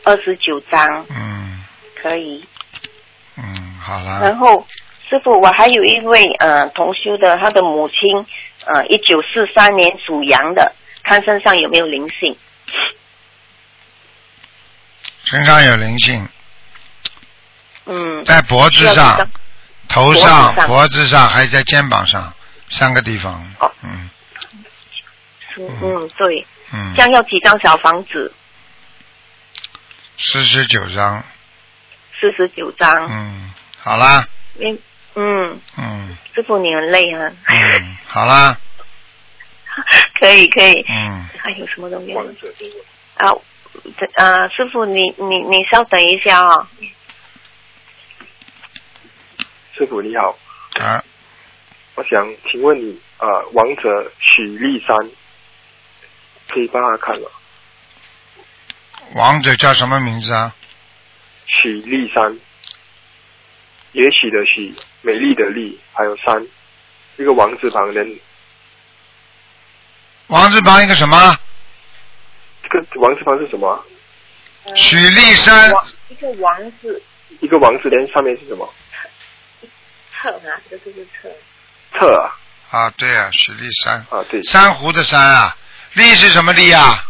[0.05, 1.65] 二十九张嗯
[2.01, 2.45] 可以。
[3.37, 4.67] 嗯，好了然，后
[5.09, 7.99] 师傅，我还有一位呃同修的，他的母亲
[8.67, 12.37] 呃一九四三年属羊的，看身上有没有灵性？
[15.25, 16.29] 身上有灵性，
[17.87, 19.31] 嗯，在脖子上张、
[19.89, 22.35] 头上脖子上，还在肩膀上
[22.71, 23.55] 三个地方。
[23.61, 24.11] 哦，嗯。
[25.57, 26.93] 嗯嗯，对，嗯。
[26.95, 28.35] 这，样要几张小房子？
[30.19, 31.25] 四十九张，
[32.21, 32.91] 四十九张。
[33.11, 34.27] 嗯，好啦，
[34.59, 34.79] 嗯
[35.15, 36.17] 嗯，嗯。
[36.35, 37.31] 师傅你很累啊。
[37.47, 38.59] 嗯，好啦，
[40.21, 40.85] 可以可以。
[40.89, 42.13] 嗯，还有什么东西？
[43.17, 43.33] 啊，
[43.99, 46.69] 这呃，师傅你你你稍等一下啊、
[49.75, 50.37] 师傅你好，
[50.81, 51.03] 啊，
[51.95, 54.97] 我想请问你，啊，王者许立山，
[56.49, 57.29] 可以帮他看吗？
[59.15, 60.55] 王者叫什么名字啊？
[61.47, 62.39] 许立山，
[63.93, 66.47] 也许的许，美丽的丽，还有山，
[67.19, 68.19] 一个王字旁人，
[70.33, 71.39] 王字旁一个什么？
[72.63, 73.79] 这个王字旁是什么啊？
[74.75, 75.71] 许立山，
[76.09, 77.03] 一个王字
[77.41, 78.67] 一个王字连上面是什么？
[80.11, 81.29] 侧啊，这个是侧。
[81.99, 82.33] 侧啊，
[82.71, 85.55] 啊，对啊，许立山，啊对，珊瑚的珊啊，
[85.93, 87.05] 丽是什么丽啊？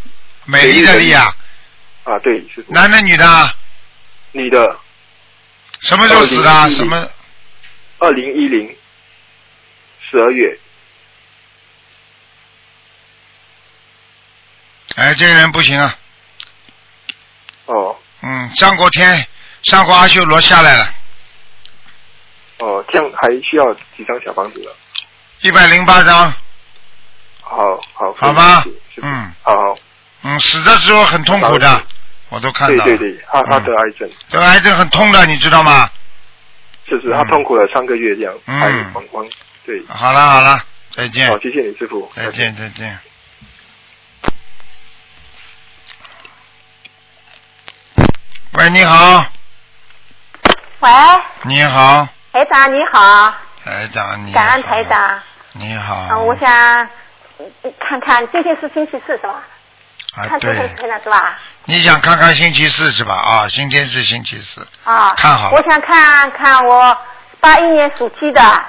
[0.45, 1.33] 美丽的丽啊，
[2.03, 3.55] 啊对，是，男的女的啊？
[4.33, 4.77] 女的，
[5.79, 7.09] 什么时候死的啊？2010什么？
[7.99, 8.75] 二零一零
[10.11, 10.59] 十二月，
[14.95, 15.95] 哎，这个人不行啊，
[17.65, 17.95] 哦。
[18.21, 19.27] 嗯，上过天，
[19.63, 20.93] 上过阿修罗下来了，
[22.59, 24.69] 哦，这样还需要几张小房子呢？
[25.41, 26.33] 一百零八张，
[27.41, 27.57] 好
[27.93, 28.63] 好，好吧？
[29.01, 29.33] 嗯。
[29.41, 29.75] 好好，
[30.21, 31.83] 嗯，死的时候很痛苦的，
[32.29, 32.89] 我都看到了。
[32.89, 34.09] 对对对，他他嗯得癌症。
[34.29, 35.89] 这个癌症很痛的，你知道吗？
[36.87, 38.59] 就是他嗯痛苦了三个月这样，嗯。
[38.59, 39.27] 还往往
[39.65, 41.29] 对，好了好了，再见。
[41.29, 42.97] 好，，谢谢你师傅，再见再见。
[48.55, 49.25] 喂，你好，
[50.79, 50.89] 喂，
[51.43, 53.33] 你好，台长你好，
[53.65, 55.19] 台长，你好感恩台，长。
[55.53, 56.07] 你好。
[56.11, 56.87] 嗯，我想
[57.39, 59.41] 嗯看看，今天是星期四是吧？
[60.15, 61.35] 啊，看今天对，台长是吧？
[61.65, 63.15] 你想看看星期四是吧？
[63.15, 66.95] 啊，今天是星期四，啊，看好了我想看看我
[67.39, 68.63] 八一年属鸡的，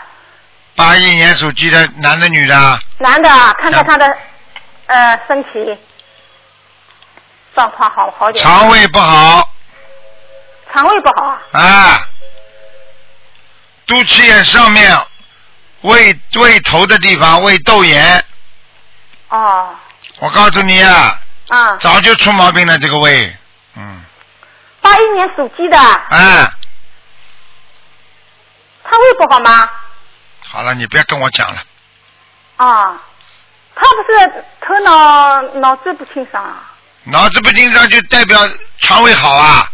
[0.75, 2.79] 八一年属鸡的男的女的啊？
[3.01, 3.29] 男的，
[3.61, 4.07] 看看他的
[4.87, 5.79] 呃身体
[7.55, 8.42] 状况好好点。
[8.42, 9.51] 肠胃不好
[10.74, 11.40] 肠胃不好啊？
[11.52, 12.08] 啊，
[13.87, 14.92] 肚脐眼上面
[15.82, 18.24] 胃胃头的地方胃窦炎，
[19.28, 19.72] 哦，
[20.18, 21.16] 我告诉你啊，
[21.48, 23.37] 啊，早就出毛病了这个胃，
[23.76, 24.04] 嗯，
[24.80, 26.52] 八一年属鸡的，啊，
[28.82, 29.70] 肠胃不好吗？
[30.48, 31.62] 好了，你别跟我讲了，
[32.56, 33.00] 啊，
[33.76, 36.72] 他不是头脑脑子不清爽啊？
[37.04, 38.40] 脑子不清爽就代表
[38.78, 39.68] 肠胃好啊，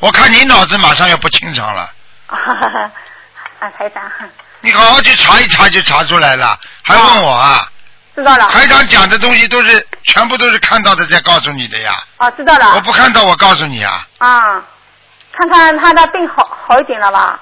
[0.00, 1.90] 我看你脑子马上要不清爽了，
[2.26, 4.02] 啊，台长，
[4.60, 7.66] 你好好去查一查就查出来了，还问我啊？
[8.14, 8.46] 知道了。
[8.48, 12.74] 台长讲的东西都是全部都是看到的再告诉你的呀，啊，知道了。
[12.74, 14.62] 我不看到我告诉你啊，啊，
[15.32, 17.38] 看看他的病好好一点了吧？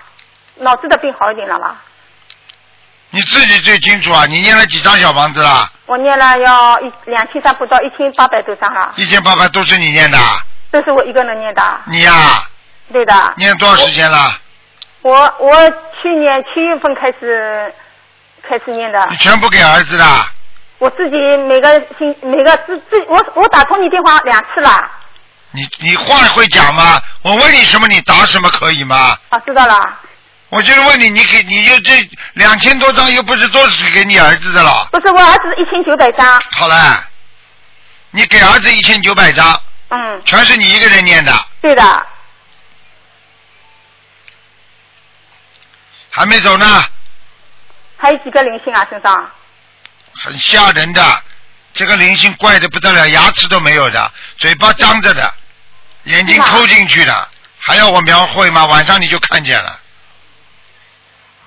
[0.57, 1.77] 脑子的病好一点了吧？
[3.11, 5.71] 你自己最清楚啊，你念了几张小房子啦？
[5.87, 10.19] 我念了要一两千张不到一千八百多张了，一千八百都是你念的，
[10.71, 11.63] 都是我一个人念的。
[11.87, 12.47] 你呀、
[12.93, 13.35] 对的。
[13.37, 14.39] 念多长时间了？
[15.03, 15.71] 我我
[16.03, 17.73] 去年七月份开始
[18.43, 20.05] 开始念的，你全部给儿子的，
[20.79, 21.17] 我自己
[21.49, 24.91] 每个星每个自自我我打通你电话两次了，
[25.53, 27.01] 你你话会讲吗？
[27.23, 29.17] 我问你什么你答什么可以吗？
[29.29, 29.99] 啊，知道了。
[30.51, 34.89] 我就是问你，你给你就这两千多张又不是都是给你儿子的了？
[34.91, 36.27] 不是我儿子一千九百张，
[36.59, 37.05] 好了，
[38.11, 42.07] 你给儿子一千九百张，嗯，全是你一个人念的，对的，
[46.11, 46.85] 还没走呢，
[47.97, 49.31] 还有几个灵性啊身上？
[50.15, 51.23] 很吓人的。
[51.75, 55.33] 这个灵性怪的不得了，牙齿都没有的，嘴巴张着的，
[56.05, 58.65] 眼睛抠进去的，还要我描绘吗？
[58.65, 59.81] 晚上你就看见了，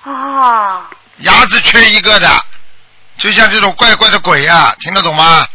[0.04, 2.44] 啊，牙齿缺一个的，
[3.18, 5.46] 就像这种怪怪的鬼啊，听得懂吗？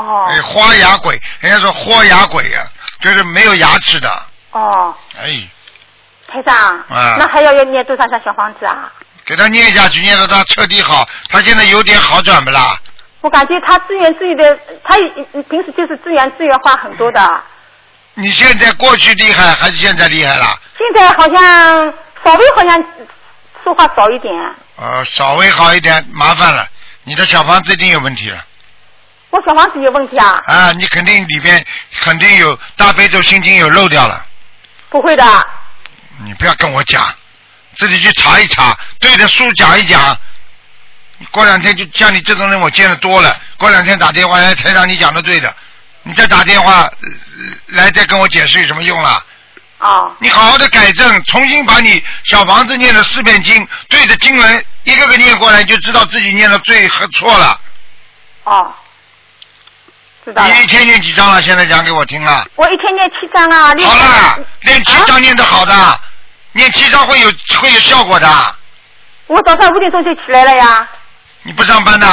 [0.00, 2.62] 哦哎，花牙鬼，人家说豁牙鬼呀、
[3.00, 4.10] 就是没有牙齿的。
[4.52, 5.48] 哦，哎，
[6.28, 6.56] 台长，
[6.88, 8.92] 啊那还要要念多少张小房子啊？
[9.26, 12.76] 给他念下去，念到他彻底好，他现在有点好转不啦？
[13.20, 14.96] 我感觉他自言自语的，他
[15.34, 17.42] 嗯平时就是自言自语话很多的，
[18.14, 20.58] 你现在过去厉害还是现在厉害啦？
[20.76, 22.82] 现在好像稍微好像
[23.62, 24.32] 说话少一点。
[24.76, 26.66] 呃，稍微好一点，麻烦了，
[27.04, 28.42] 你的小房子一定有问题了
[29.30, 30.40] 我小房子有问题啊？
[30.44, 30.72] 啊！
[30.72, 31.64] 你肯定里边
[32.00, 34.26] 肯定有大悲咒心经有漏掉了，
[34.88, 35.46] 不会的，
[36.24, 37.06] 你不要跟我讲，
[37.76, 40.16] 自己去查一查，对着书讲一讲。
[41.30, 43.38] 过两天就像你这种人，我见的多了。
[43.56, 45.54] 过两天打电话来，台长你讲的对的，
[46.02, 46.90] 你再打电话、呃
[47.68, 49.24] 来再跟我解释有什么用啦？
[49.78, 57.60] 哦，你好好的改正，重新把你小房子念了四遍经，对着经文一个个念过来，就知道自己念的对和错了。
[58.44, 58.74] 哦，
[60.30, 60.54] 知道了。
[60.54, 61.42] 你一天念几张了？
[61.42, 62.46] 现在讲给我听啊！
[62.54, 66.00] 我一天念七张啊，六好张了，念七张念的好的，
[66.52, 67.28] 念七张会有
[67.60, 68.28] 会有效果的。
[69.26, 70.88] 我早上五点钟就起来了呀，
[71.42, 72.06] 你不上班的，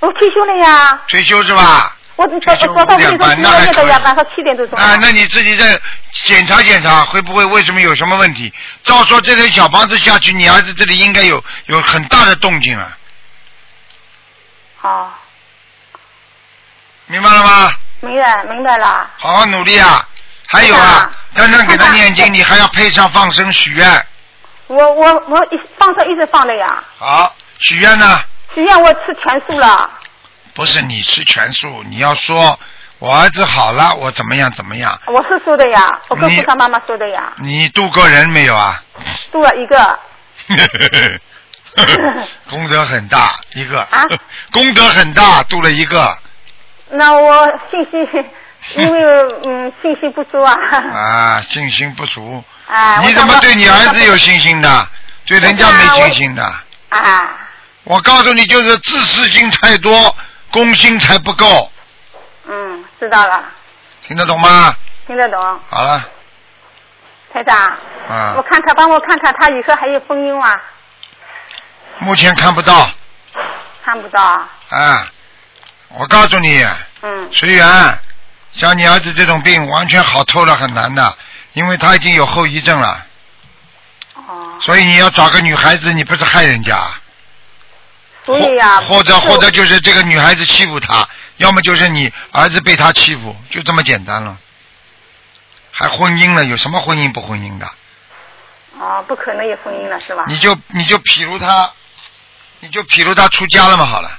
[0.00, 1.00] 我退休了呀。
[1.08, 1.96] 退休是吧？
[2.16, 4.78] 我早早早上五点钟起来念的呀，晚上七点多钟。
[4.78, 5.80] 啊，那你自己再
[6.12, 8.52] 检查检查，会不会为什么有什么问题？
[8.84, 12.96] 照说这个小房子下去，你儿子这里应该有有很大的动静啊，
[14.78, 15.18] 好，
[17.12, 17.72] 明白了吗？
[18.00, 19.06] 明白明白了。
[19.18, 20.08] 好好努力啊！
[20.46, 24.06] 还有啊，刚刚给他念经，你还要配上放生许愿。
[24.68, 28.18] 我我我一放生一直放的呀，好，许愿呢？
[28.54, 29.90] 许愿我吃全素了。
[30.54, 32.58] 不是你吃全素，你要说
[32.98, 34.98] 我儿子好了，我怎么样怎么样？
[35.08, 38.82] 我是说的呀，我跟你菩萨妈妈说的呀，你渡过人没有啊？
[39.30, 39.98] 渡了一个。
[42.48, 43.80] 功德很大，一个。
[43.82, 44.02] 啊
[44.50, 46.16] 功德很大，渡了一个。
[46.92, 48.30] 那我信心，
[48.76, 49.02] 因为
[49.46, 50.54] 嗯信心不足啊。
[50.92, 52.42] 啊，信心不足。
[52.68, 54.88] 啊，你怎么对你儿子有信心的？
[55.26, 56.44] 对人家没信心的。
[56.90, 57.38] 啊？
[57.84, 60.14] 我告诉你，就是自私心太多，
[60.50, 61.70] 公心才不够，
[62.46, 63.42] 嗯，知道了，
[64.06, 64.74] 听得懂吗？
[65.06, 65.60] 听得懂。
[65.68, 66.04] 好了，
[67.32, 67.56] 台长，
[68.08, 70.54] 啊我，看看，帮我看看他以后还有婚姻吗？
[71.98, 72.88] 目前看不到，
[73.84, 74.20] 看不到。
[74.22, 75.06] 啊，
[75.98, 76.64] 我告诉你，
[77.02, 77.98] 嗯，随缘，
[78.54, 81.16] 像你儿子这种病，完全好透了很难的，
[81.52, 83.06] 因为他已经有后遗症了，
[84.14, 86.78] 哦，所以你要找个女孩子，你不是害人家，
[88.24, 94.38] 所以呀，或或者或者就是这个女孩子欺负他，要么就是你儿子被他欺负，就这么简单了。
[95.72, 97.66] 还婚姻了，有什么婚姻不婚姻的？
[98.78, 100.24] 哦，不可能有婚姻了是吧？
[100.28, 101.70] 你就你就譬如他，
[102.60, 104.18] 你就譬如他出家了嘛，好了。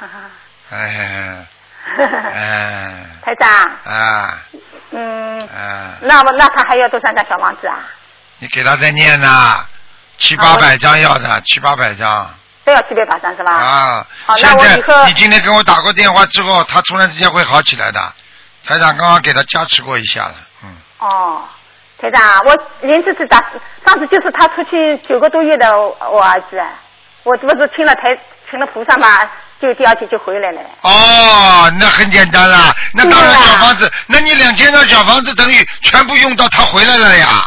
[0.70, 1.46] 哎
[2.34, 3.48] 哎 台长，
[3.84, 4.38] 啊
[4.90, 5.94] 嗯，啊！
[6.00, 7.78] 那么那他还要多少张小房子啊？
[8.38, 9.64] 你给他再念呐，
[10.18, 12.28] 七八百张要的，七八百张
[12.64, 13.52] 都要七百八张是吧？
[13.54, 14.06] 啊。
[14.26, 18.00] 好那现在我以后你今天跟我打过电话之后，他突然之间会好起来的。
[18.64, 20.34] 台长刚刚给他加持过一下了，
[20.64, 20.76] 嗯。
[20.98, 21.44] 哦，
[21.98, 23.38] 台长，我连这次打，
[23.86, 26.60] 上次就是他出去九个多月的我儿子，
[27.22, 28.18] 我这不是听了台
[28.50, 29.08] 请了菩萨嘛，
[29.60, 30.60] 就第二天就回来了。
[30.82, 37.44] 哦，那很简单啦，那当然小房子，那你两千张小房子等于全部用到他回来了呀。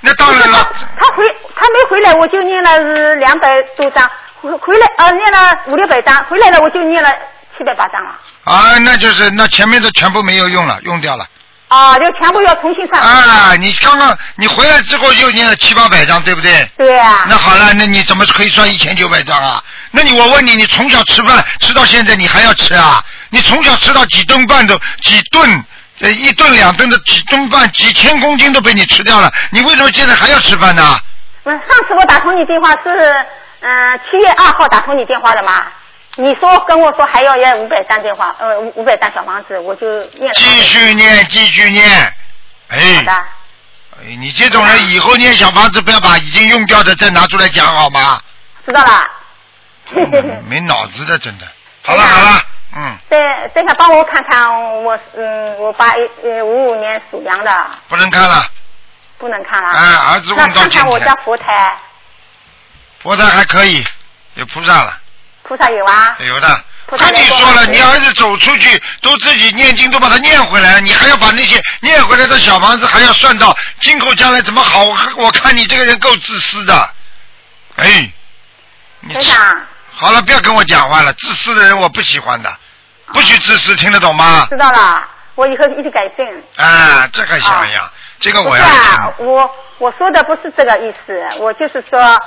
[0.00, 0.68] 那当然了，
[1.00, 1.24] 他回
[1.56, 4.10] 他没回来，我就念了是两百多张，
[4.42, 7.10] 回回来呃念了五六百张，回来了我就念了
[7.56, 8.10] 七百八张了。
[8.44, 11.26] 啊，那就是那前面的全部没有用了，用掉了。
[11.74, 13.02] 啊，就全部要重新算。
[13.02, 16.70] 啊，你刚刚你回来之后又念了七八百张，对不对？
[16.76, 17.24] 对啊。
[17.28, 19.62] 那好了，那你怎么可以算一千九百张啊？
[19.90, 23.02] 那你我问你，你从小吃饭吃到现在，你还要吃啊？
[23.30, 25.64] 你从小吃到几顿饭都几顿，
[25.98, 30.96] 这一顿两顿的几顿饭，几千公斤都被你吃掉了，你为什么现在还要吃饭呢？
[31.42, 32.88] 嗯，上次我打通你电话是
[33.60, 35.62] 嗯七月二号打通你电话的嘛？
[36.16, 40.32] 你说跟我说还要要五百张电话，呃五五百张小房子，我就念了。
[40.34, 41.84] 继续念，继续念。
[42.68, 42.94] 哎。
[42.96, 43.12] 好的。
[43.12, 48.20] 哎，你这种人以后念小房子不要把已经用掉的再拿出来讲好吗？
[48.66, 49.02] 知道了。
[50.48, 51.46] 没脑子的，真的。
[51.82, 52.42] 好了好了，
[52.76, 53.18] 嗯，再
[53.54, 54.48] 再想帮我看看
[54.82, 55.90] 我嗯我爸
[56.22, 58.46] 呃五五年属羊的不能看了。
[59.18, 59.68] 不能看了。
[59.68, 61.76] 哎儿子问到今天看看我家佛台
[63.00, 63.84] 佛台还可以，
[64.34, 64.98] 有菩萨了，
[65.44, 66.16] 菩萨有啊？
[66.18, 66.60] 有的。
[66.98, 74.84] 跟你说了，你儿子走出去都自己念经都把他念回来了，你还要把那些念回来的小房子还要算到今后将来怎么好？
[74.84, 76.90] 我我看你这个人够自私的，
[77.76, 78.12] 哎，
[79.00, 79.36] 你台长
[79.90, 82.54] 好了，不要跟我讲话了，自私的人我不喜欢的，
[83.12, 84.46] 不许自私，听得懂吗？
[84.50, 85.02] 知道了，
[85.36, 86.26] 我以后一定改正。
[86.56, 87.90] 啊，这还像样？
[88.20, 88.74] 这个我要听。
[88.74, 92.20] 是啊，我我说的不是这个意思，我就是说，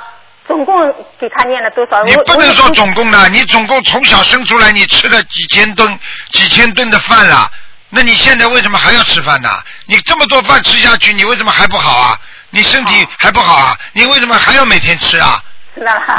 [0.47, 0.75] 总共
[1.19, 2.01] 给他念了多少？
[2.03, 5.99] 你不能说总共的，你总共从小生出来，你吃了几千吨、
[6.31, 7.51] 几千吨的饭了，
[7.89, 9.49] 那你现在为什么还要吃饭呢？
[9.85, 12.19] 你这么多饭吃下去，你为什么还不好啊？
[12.49, 13.77] 你身体还不好啊？
[13.91, 15.43] 你为什么还要每天吃啊？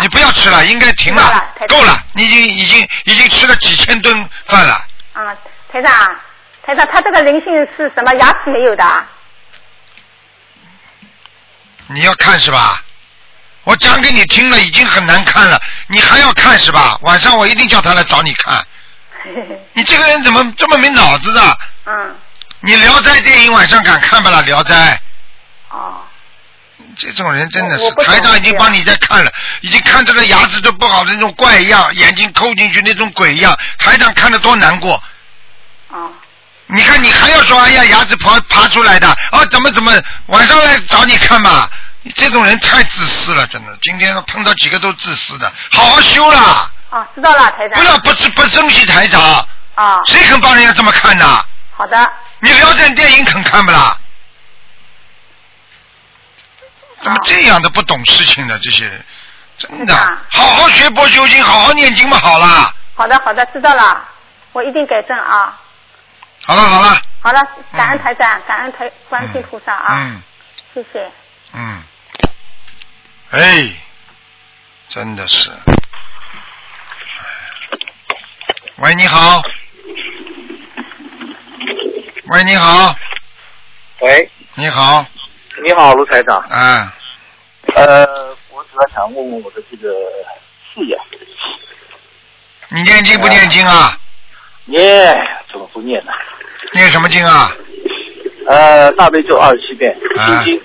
[0.00, 4.74] 你不要吃了，应该停了够了，你已经已经已经吃了几千吨饭了。
[5.14, 5.34] 啊，
[5.72, 5.92] 台长，
[6.62, 8.14] 台长，他这个人性是什么？
[8.16, 9.04] 牙齿没有的啊？
[11.88, 12.82] 你要看是吧？
[13.68, 16.98] 我讲给你听了，已经很难看了，你还要看是吧？
[17.02, 18.66] 晚上我一定叫他来找你看。
[19.74, 21.58] 你这个人怎么这么没脑子的？
[21.84, 22.16] 嗯。
[22.60, 24.38] 你《聊斋》电影晚上敢看不啦？
[24.44, 24.98] 《聊斋》。
[25.76, 26.00] 哦。
[26.96, 35.02] 这种人真的是台长已经帮你在看了，已经看这个牙齿都不好的那种怪样，眼睛抠进去那种鬼样，台长看得多难过。
[35.90, 36.10] 哦。
[36.68, 39.92] 你看你还要说哎呀牙齿爬爬出来的啊怎么怎么
[40.26, 41.68] 晚上来找你看嘛？
[42.08, 43.76] 你这种人太自私了，真的。
[43.82, 47.78] 今天碰到几个都自私的，好好修啦，啊，知道了，台长。
[47.78, 49.20] 不要不不珍惜台长。
[49.74, 50.00] 啊。
[50.06, 51.44] 谁肯帮人家这么看呐？
[51.76, 52.10] 好的。
[52.40, 53.94] 你聊斋电影肯看不啦？
[57.02, 59.04] 怎么这样的不懂事情的这些人，
[59.58, 59.94] 真的，
[60.30, 62.72] 好好学佛修行，好好念经嘛，好啦。
[62.94, 64.02] 好的，好的，知道了，
[64.52, 65.60] 我一定改正啊。
[66.46, 70.22] 好了好了，好了，感恩台长，感恩台观世音菩萨啊，嗯
[70.72, 71.10] 谢谢。
[71.54, 71.82] 嗯，
[73.30, 73.70] 哎，
[74.88, 75.50] 真的是。
[78.76, 79.42] 喂，你好。
[82.30, 82.96] 喂，你好，
[84.00, 85.04] 喂，你好，
[85.66, 86.38] 你好，卢台长。
[86.38, 86.94] 啊，
[87.74, 88.06] 呃，
[88.50, 89.88] 我主要想问问我的这个
[90.74, 90.98] 事业。
[92.70, 93.98] 你念经不念经啊？
[94.64, 95.18] 念
[95.50, 96.12] 怎么不念呢？
[96.72, 97.52] 念什么经啊？
[98.46, 99.94] 呃，大悲咒二十七遍，
[100.44, 100.62] 心经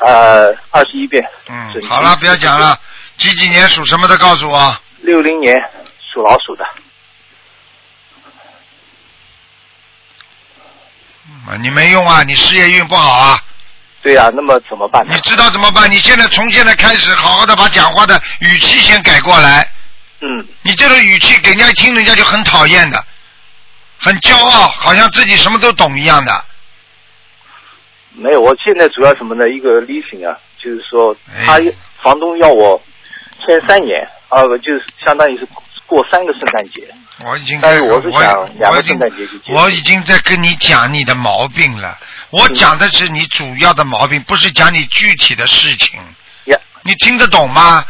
[0.00, 1.24] 呃二十一遍。
[1.48, 2.78] 嗯，好了，不要讲了。
[3.16, 4.16] 几几年属什么的？
[4.16, 4.76] 告诉我。
[5.02, 5.54] 六零年
[6.12, 6.64] 属老鼠的。
[11.46, 13.42] 啊，你没用啊，你事业运不好啊。
[14.02, 15.14] 对呀、那么怎么办呢？
[15.14, 15.90] 你知道怎么办？
[15.90, 19.70] 你现在从现在开始，好好的把讲话的语气先改过来。
[20.20, 20.46] 嗯。
[20.62, 23.04] 你这种语气给人家一听，人家就很讨厌的，
[23.98, 26.44] 很骄傲，好像自己什么都懂一样的。
[28.12, 29.48] 没有，我现在主要什么呢？
[29.48, 31.58] 一个 leasing 啊，就是说哎他
[32.02, 32.80] 房东要我
[33.46, 35.46] 签三年，啊，就是相当于是
[35.86, 36.88] 过三个圣诞节。
[37.24, 41.98] 我已经但是我是我想两个圣诞节就结束我已经在跟你讲你的毛病了。
[42.30, 46.00] 我讲的是你主要的毛病，不是讲你具体的事情。
[46.44, 47.84] 呀，你听得懂吗？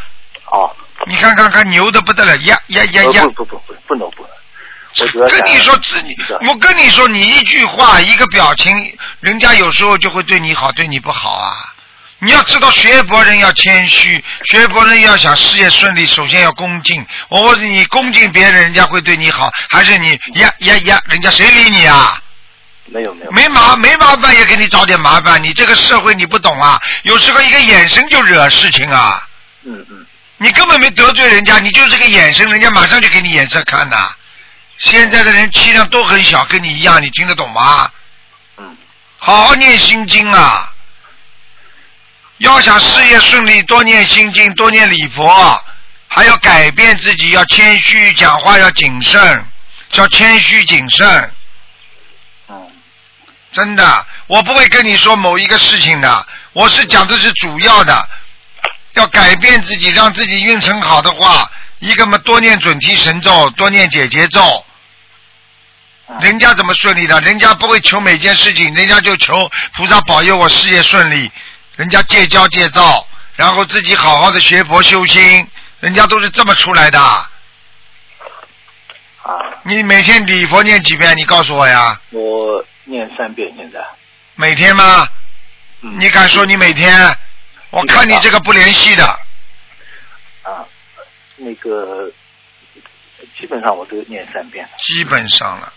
[0.51, 0.75] 哦，
[1.07, 3.23] 你看看看，牛的不得了，呀呀呀呀！
[3.23, 4.23] 不不不不不能不
[4.93, 6.15] 跟你说自己，
[6.47, 8.73] 我跟你说，你一句话一个表情，
[9.19, 11.53] 人家有时候就会对你好，对你不好啊。
[12.19, 17.05] 你要知道，学佛人要谦虚，学佛人要想事业顺利，首先要恭敬。
[17.29, 22.21] 我问你，恭敬别人，人家会对你好，还是你呀呀呀，人家谁理你啊？
[22.87, 29.25] 没有没有没麻没麻烦也给你找点麻烦，你这个社会你不懂啊，有时候一个眼神就惹事情啊。
[29.63, 30.05] 嗯嗯，
[30.37, 34.11] 你根本没得罪人家，你就这个眼神，人家马上就给你眼色看呐。
[34.81, 37.91] 现在的人气量都很小，跟你一样，你听得懂吗？
[38.57, 38.75] 嗯。
[39.19, 40.73] 好好念心经啊！
[42.37, 45.63] 要想事业顺利，多念心经，多念礼佛，
[46.07, 49.45] 还要改变自己，要谦虚，讲话要谨慎，
[49.91, 51.31] 叫谦虚谨慎。
[52.49, 52.71] 嗯。
[53.51, 58.09] 真的，我不会跟你说某一个事情的，我是讲的是主要的，
[58.93, 64.65] 要改变自己，让自己运程好的话，一个嘛多念准提神咒，多念解结咒。
[66.19, 67.19] 人家怎么顺利的？
[67.21, 71.31] 人家不会求每件事情，人家就求菩萨保佑我事业顺利。
[71.75, 75.47] 人家戒骄戒躁，然后自己好好的学佛修心，
[75.79, 76.99] 人家都是这么出来的。
[76.99, 77.29] 啊。
[79.63, 81.17] 你每天礼佛念几遍？
[81.17, 81.99] 你告诉我呀。
[82.09, 83.79] 我念三遍现在。
[84.35, 85.07] 每天吗？
[85.83, 87.17] 嗯你敢说你每天？
[87.71, 89.05] 我看你这个不联系的。
[90.43, 90.65] 啊，
[91.37, 92.11] 那个
[93.39, 94.71] 基本上我都念三遍了。
[94.77, 95.73] 基本上了，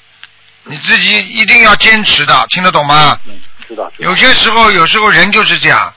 [0.65, 3.19] 你自己一定要坚持的，听得懂吗？
[3.27, 3.35] 嗯，
[3.69, 3.85] 知道。
[3.97, 5.95] 知道有些时候，有时候人就是这样，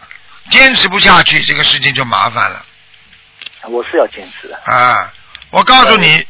[0.51, 2.63] 坚持不下去，这个事情就麻烦了
[3.63, 4.57] 我是要坚持的。
[4.65, 5.11] 啊！
[5.49, 6.25] 我告诉你，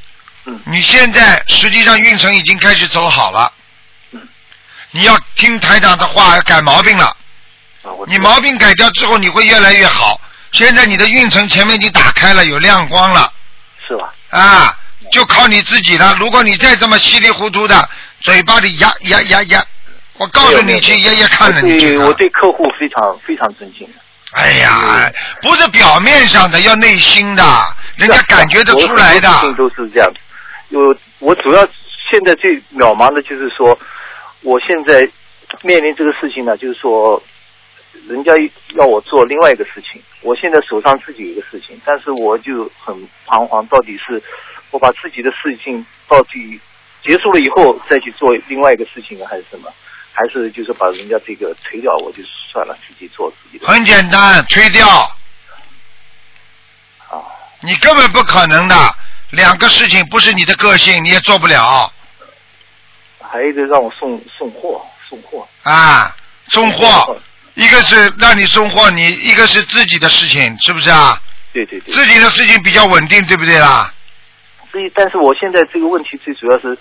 [0.45, 3.51] 嗯你现在实际上运程已经开始走好了，
[4.11, 4.21] 嗯
[4.91, 7.05] 你要听台长的话，要改毛病了。
[7.83, 10.19] 啊，我你毛病改掉之后，你会越来越好。
[10.51, 13.31] 现在你的运程前面已经打开了，有亮光了
[13.87, 14.13] 是吧？
[14.29, 14.77] 啊，
[15.11, 16.15] 就靠你自己了。
[16.19, 17.89] 如果你再这么稀里糊涂的，
[18.21, 19.63] 嘴巴里呀呀呀呀，
[20.17, 21.97] 我告诉你去压压看着你去。
[21.97, 23.87] 我对我对客户非常非常尊敬。
[24.33, 25.09] 哎呀，
[25.41, 27.43] 不是表面上的，要内心的，
[27.95, 29.35] 人家感觉得出来的我。
[29.35, 30.13] 事情都是这样。
[30.69, 31.65] 我我主要
[32.09, 33.77] 现在最渺茫的就是说，
[34.41, 35.09] 我现在
[35.61, 37.21] 面临这个事情呢，就是说，
[38.09, 38.33] 人家
[38.75, 42.93] 要我做另外一个事情，我现在手上自己有一个事情，但是我就很
[43.25, 44.21] 彷徨，到底是
[44.71, 46.59] 我把自己的事情到底
[47.07, 49.71] 结束了以后再去做另外一个事情，还是什么？
[50.11, 53.67] 还是就是把人家这个推掉，我就算了，自己做自己的。
[53.67, 54.85] 很简单，推掉。
[57.07, 57.23] 啊，
[57.61, 58.75] 你根本不可能的，
[59.29, 61.91] 两个事情不是你的个性，你也做不了
[63.21, 65.47] 还有一个让我送送货，送货。
[65.63, 66.13] 啊。
[66.49, 67.19] 送货，
[67.55, 71.21] 一个是让你送货，你一个是自己的事情，是不是啊？
[71.53, 71.93] 对对对。
[71.93, 73.93] 自己的事情比较稳定，对不对啦？
[74.71, 76.77] 所以，但是我现在这个问题最主要是，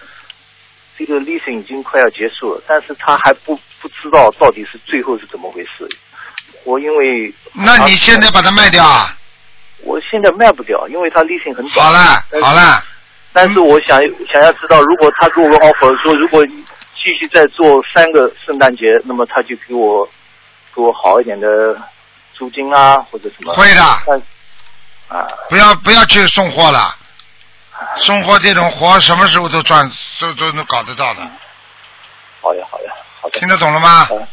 [0.99, 5.89] 这个 leasing 已经快要结束了，但是他还不不知道到底是最后是怎么回事。
[6.65, 9.17] 我因为那你现在把它卖掉啊？
[9.83, 11.87] 我现在卖不掉，因为他 leasing 很短。
[11.87, 12.83] 好了好了，
[13.33, 14.01] 但是我想
[14.33, 20.09] 想要知道，如果他给我个 offer 说，如果继续再做三个圣诞节，那么他就给我
[20.75, 21.81] 给我好一点的
[22.33, 23.53] 租金啊，或者什么。
[23.53, 23.83] 会的
[25.09, 26.97] 啊，不要不要去送货了，
[28.01, 31.21] 送货这种活什么时候都赚，都都能搞得到的，
[32.41, 33.39] 好呀好呀，好的。
[33.39, 34.09] 听得懂了吗？
[34.11, 34.27] 嗯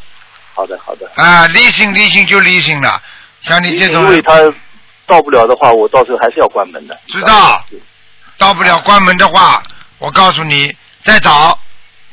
[0.56, 1.10] 好的好的。
[1.16, 3.02] 啊，理性理性就理性了，
[3.42, 4.36] 像你这种因为他
[5.08, 6.96] 到不了的话，我到时候还是要关门的。
[7.08, 7.66] 知道，
[8.38, 9.64] 到不了关门的话，
[9.98, 10.72] 我告诉你，
[11.04, 11.58] 再找，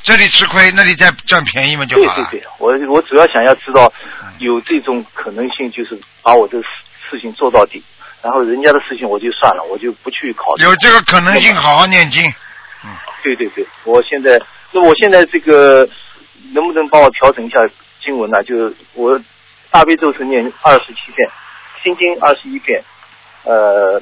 [0.01, 2.27] 这里吃亏，那里再占便宜嘛就好了。
[2.31, 3.93] 对对对，我我主要想要知道
[4.39, 6.67] 有这种可能性，就是把我这事
[7.11, 7.83] 事情做到底，
[8.21, 10.63] 然后人家的事情我就算了，我就不去考虑。
[10.63, 12.23] 有这个可能性，好好念经。
[12.83, 12.89] 嗯
[13.23, 14.41] 对对对，我现在，
[14.71, 15.87] 那我现在这个
[16.53, 17.59] 能不能帮我调整一下
[18.03, 18.43] 经文呢？
[18.43, 19.21] 就我
[19.69, 21.29] 大悲咒是念二十七遍，
[21.83, 22.83] 心经二十一遍，
[23.43, 24.01] 呃，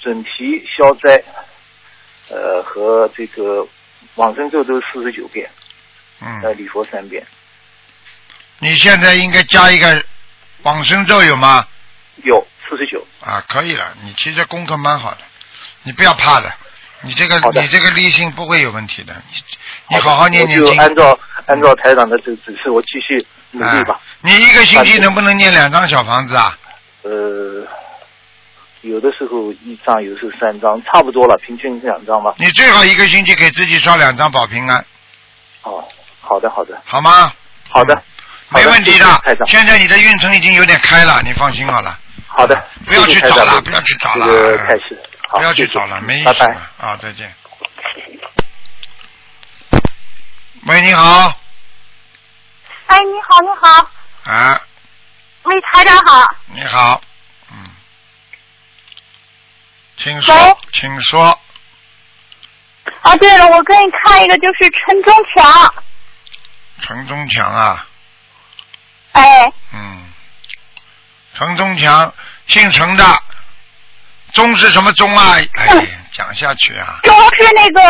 [0.00, 1.22] 准提消灾，
[2.30, 3.66] 呃和这个
[4.14, 5.50] 往生咒都是四十九遍，
[6.22, 7.22] 嗯，呃礼佛三遍。
[8.58, 10.02] 你现在应该加一个
[10.62, 11.66] 往生咒有吗？
[12.24, 13.06] 有四十九。
[13.20, 15.18] 啊，可以了，你其实功课蛮好的，
[15.82, 16.52] 你不要怕的，
[17.02, 20.80] 你这个你这个立性不会有问题的，你你好好念念我就经。
[20.80, 24.00] 按照按照台长的指指示，我继续努力吧。
[24.20, 26.58] 你一个星期能不能念两张小房子啊？
[27.02, 27.64] 呃，
[28.80, 32.34] 有的时候一张，有的时候三张，差不多了，平均两张吧。
[32.38, 34.84] 你最好一个星期给自己烧两张保平安，
[35.62, 35.84] 哦，
[36.20, 37.32] 好的好的好吗？
[37.68, 37.94] 好的，
[38.48, 38.98] 好没问题。
[38.98, 39.06] 的
[39.46, 41.98] 现在你的运程已经有点开了，你放心好了，
[42.36, 42.54] 好的，
[42.86, 45.74] 不要去找了，不要去找了，这个开始，不要去谢谢。
[45.74, 46.46] 找了，没意拜拜。
[46.46, 46.70] 思了。
[46.78, 47.34] 啊，再见。
[50.66, 51.38] 喂，你好，
[52.88, 53.88] 哎，你好，你好，
[54.30, 54.60] 啊，
[55.44, 56.34] 喂，台长好。
[56.46, 57.00] 你好，
[57.52, 57.70] 嗯，
[59.96, 61.40] 请说，请说，
[63.02, 65.74] 啊，对了，我给你看一个，就是陈忠强，
[66.82, 67.86] 陈忠强啊，
[69.12, 70.05] 哎，嗯，
[71.36, 72.14] 陈忠强，
[72.46, 73.04] 姓陈的，
[74.32, 75.36] 忠是什么忠啊？
[75.36, 75.66] 哎，
[76.10, 77.80] 讲下去啊，忠是那个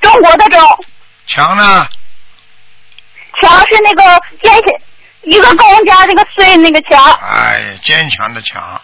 [0.00, 0.86] 中国的忠，
[1.26, 1.86] 强呢？
[3.42, 4.02] 强是那个
[4.42, 4.62] 坚强，
[5.24, 8.80] 一个公加这个岁那个强，哎，坚强的强，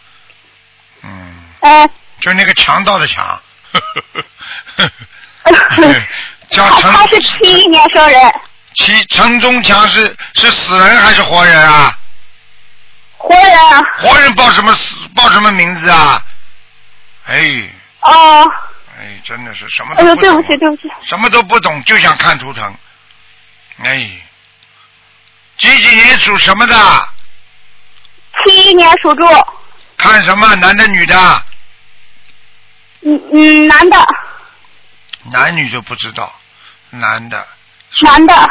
[1.02, 1.88] 嗯，哎，
[2.20, 3.40] 就那个强盗的强，
[6.50, 8.20] 叫陈他是七一年生人，
[8.74, 11.97] 七陈中强是是死人还是活人啊？
[13.28, 16.24] 活人啊，活人报什么死报什么名字啊？
[17.26, 17.42] 哎
[18.00, 18.50] 哦，
[18.98, 22.74] 哎，真的是什么哎呦，都不懂，对不起，对不起，什么都不懂，就想看图腾。
[23.84, 24.10] 哎，
[25.58, 27.08] 几几年属什么的？
[28.46, 29.26] 七一年属猪，
[29.98, 30.54] 看什么？
[30.56, 31.42] 男的女的？
[33.02, 34.06] 嗯嗯，男的，
[35.32, 36.32] 男女就不知道，
[36.90, 37.46] 男的。
[38.02, 38.50] 男的，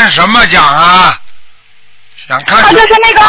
[0.00, 1.20] 看什么讲啊？
[2.26, 3.20] 想看他就是那个，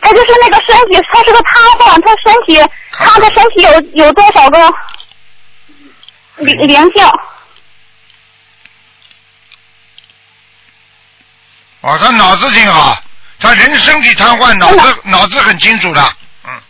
[0.00, 2.58] 他就是那个身体，他是个瘫痪，他身体，
[2.90, 4.58] 他的身体有有多少个
[6.36, 7.06] 灵灵性？
[11.82, 12.96] 哦，他脑子挺好，
[13.38, 16.16] 他人身体瘫痪，脑子脑子很清楚的。
[16.46, 16.62] 嗯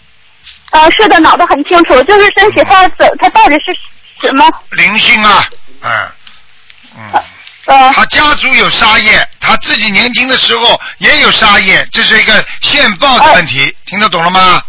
[0.72, 3.72] 呃，是的，脑子很清楚，就是身体他怎他到底是
[4.20, 4.44] 什么？
[4.70, 5.48] 灵性啊，
[5.82, 6.12] 嗯，
[6.96, 7.22] 嗯，
[7.66, 14.62] 呃，他家族有杀业，他自己年轻的时候也有杀业，这是一个现报的问题，听得懂了吗？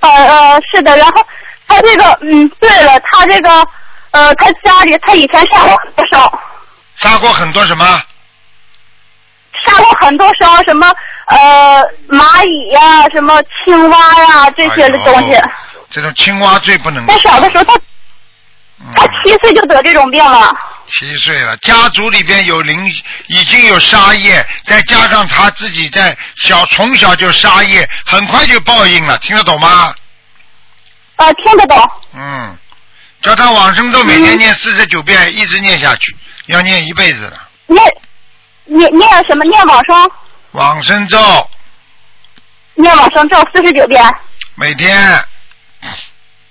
[0.00, 1.26] 呃呃，是的，然后
[1.66, 3.50] 他这个，嗯，对了，他这个，
[4.12, 6.40] 呃，他家里他以前杀过很多烧，
[6.96, 8.02] 杀过很多什么？
[9.66, 10.88] 杀过很多烧，什么
[11.26, 15.34] 呃蚂蚁呀、什么青蛙呀、这些的东西。
[15.34, 15.50] 哎
[15.90, 17.72] 这种青蛙最不能在小的时候他
[18.94, 20.54] 他七岁就得这种病了。
[20.92, 22.86] 七岁了，家族里边有灵，
[23.26, 29.94] 已经有杀业，再加上他自己在小从小就杀业，很快就报应了，听得懂吗？
[31.16, 31.90] 啊，听得懂。
[32.14, 32.58] 嗯，
[33.20, 36.16] 叫他往生咒每天念四十九遍，一直念下去，
[36.46, 37.38] 要念一辈子的。
[37.66, 37.84] 念
[38.64, 39.44] 念念什么？
[39.44, 40.10] 念往生，
[40.52, 41.50] 往生咒
[42.74, 44.02] 念往生咒四十九遍。
[44.54, 45.24] 每天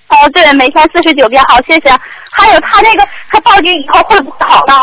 [0.08, 1.90] 哦，对，每天四十九遍，好，谢谢。
[2.32, 4.76] 还有他那个，他报警以后会不会好呢？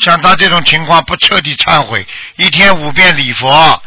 [0.00, 2.06] 像他这种情况不彻底忏悔，
[2.36, 3.82] 一天五遍礼佛，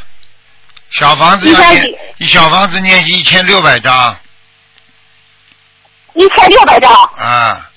[0.92, 4.18] 小房子要念一一小房子念一千六百张
[6.14, 7.70] 一千六百张，啊，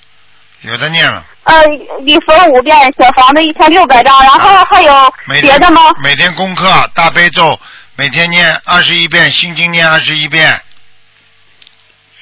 [0.63, 1.27] 有的念了。
[1.43, 1.67] 呃，
[2.03, 5.83] 礼佛五遍，小房子一千六百张，然后还有别的吗？
[6.03, 7.59] 每天功课大悲咒，
[7.97, 10.63] 每天念二十一遍，心经念二十一遍，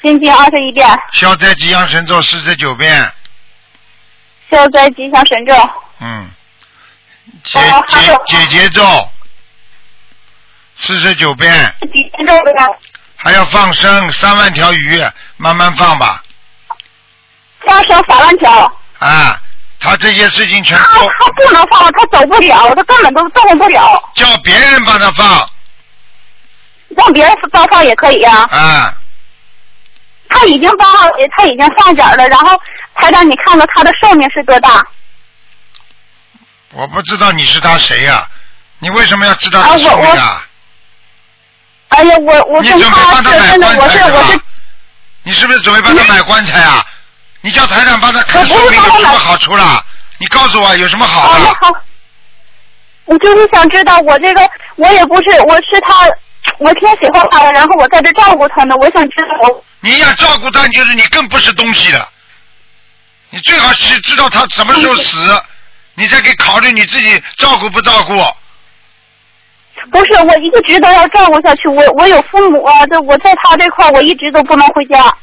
[0.02, 3.12] 心经二十一遍，消灾吉祥神咒四十九遍，
[4.50, 5.54] 消灾吉祥神咒，
[6.00, 6.30] 嗯，
[7.42, 8.82] 解解解结咒
[10.76, 12.52] 四十九遍，几天咒的？
[13.16, 15.02] 还要放生三万条鱼，
[15.36, 16.22] 慢慢放吧，
[17.66, 19.40] 放生三万条，啊，
[19.80, 25.50] 他这些事情全他做，他不能放，他走不了，他根本都动不了，叫别人帮他放，
[26.90, 28.94] 让别人帮放也可以呀、啊，
[30.28, 30.88] 他已经帮，
[31.36, 32.60] 他已经放点儿了，然后
[32.94, 34.86] 台长，你看看他的寿命是多大？
[36.72, 38.26] 我不知道你是他谁呀、
[38.78, 40.46] 你为什么要知道啊他寿命我啊？
[41.88, 44.44] 哎呀，我我你准备帮他买棺材是是我是吧？
[45.22, 46.84] 你是不是准备帮他买棺材啊？
[47.40, 49.82] 你叫台长帮他看寿命有什么好处啦？
[50.18, 51.44] 你告诉我有什么好的？
[51.60, 51.72] 好，
[53.06, 56.06] 我就是想知道，我这个我也不是，我是他，
[56.58, 62.08] 我挺喜欢他的，然后我在这照顾他呢，我想知道我你要照顾他，就是你更不是东西了。
[63.30, 65.42] 你最好是知道他什么时候死，
[65.94, 68.14] 你再给考虑你自己照顾不照顾。
[69.92, 75.14] 不是我一直都要照顾下去，我我有父母啊，这我在他这块我一直都不能回家。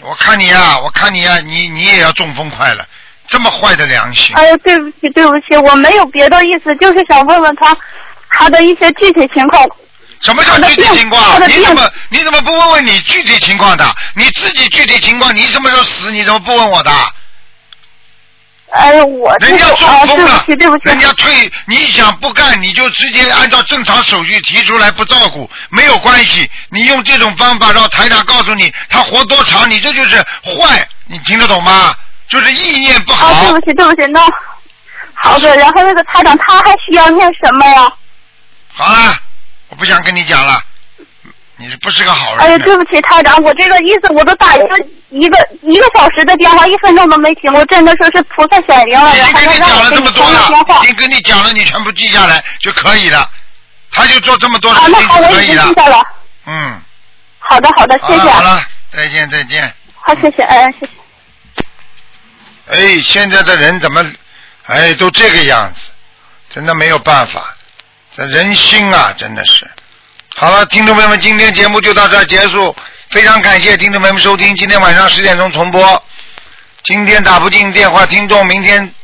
[0.00, 2.86] 我看你呀、我看你呀、你你也要中风快了，
[3.26, 4.34] 这么坏的良心。
[4.34, 7.76] 哎呀，对不起，对不起，我没有别的意思，就是想问问他
[8.30, 9.62] 他的一些具体情况。
[10.20, 13.84] 什么叫具体情况你怎么你怎么不问问你具体情况的？
[14.14, 16.10] 你自己具体情况，你什么时候死？
[16.10, 16.90] 你怎么不问我的？
[18.72, 19.76] 哎呀，我这人家中
[20.06, 26.48] 风了不起，对不起，人家退，你想不干，你就直接按照正常手续提出来，不照顾没有关系。
[26.68, 31.94] 你用这种方法让台长告诉你他活多长，你这就是坏，你听得懂吗？
[32.28, 33.52] 就是意念不好啊，好对。
[33.54, 34.20] 不起，对不起，那
[35.14, 37.90] 好的，然后那个台长他还需要念什么呀？
[38.72, 39.18] 好了，
[39.68, 40.62] 我不想跟你讲了，
[41.56, 42.40] 你不是个好人？
[42.44, 44.76] 哎呀，对不起，台长，我这个意思，我都打一个
[45.10, 50.48] 一个一个小时的电话，一分钟都没停，我真的说是菩萨显灵了，已经跟你讲了这么多了
[50.82, 53.28] 已经跟你讲了，你全部记下来就可以了。
[53.92, 55.80] 他就做这么多啊，事情就可以了经记。
[55.80, 56.02] 下了。
[56.46, 56.80] 嗯，
[57.40, 58.18] 好的，好的，谢谢。
[58.20, 59.74] 好了好了，再见再见。
[59.96, 60.92] 好，谢谢，哎，谢谢。
[62.68, 64.00] 哎，现在的人怎么，
[64.66, 65.80] 哎，都这个样子，
[66.48, 67.52] 真的没有办法，
[68.26, 69.68] 人心啊，真的是。
[70.36, 72.74] 好了，听众朋友们，今天节目就到这儿结束，
[73.10, 76.02] 非常感谢听众朋友们收听，今天晚上十点钟重播。
[76.84, 78.94] 今天打不进电话，听众明天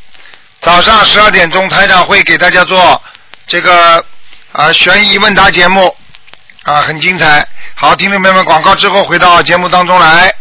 [0.61, 3.03] 早上十二点钟，台长会给大家做
[3.47, 4.05] 这个
[4.53, 5.95] 啊悬疑问答节目
[6.63, 7.47] 啊，很精彩。
[7.75, 10.33] 好，听众朋友们，广告之后回到节目当中来。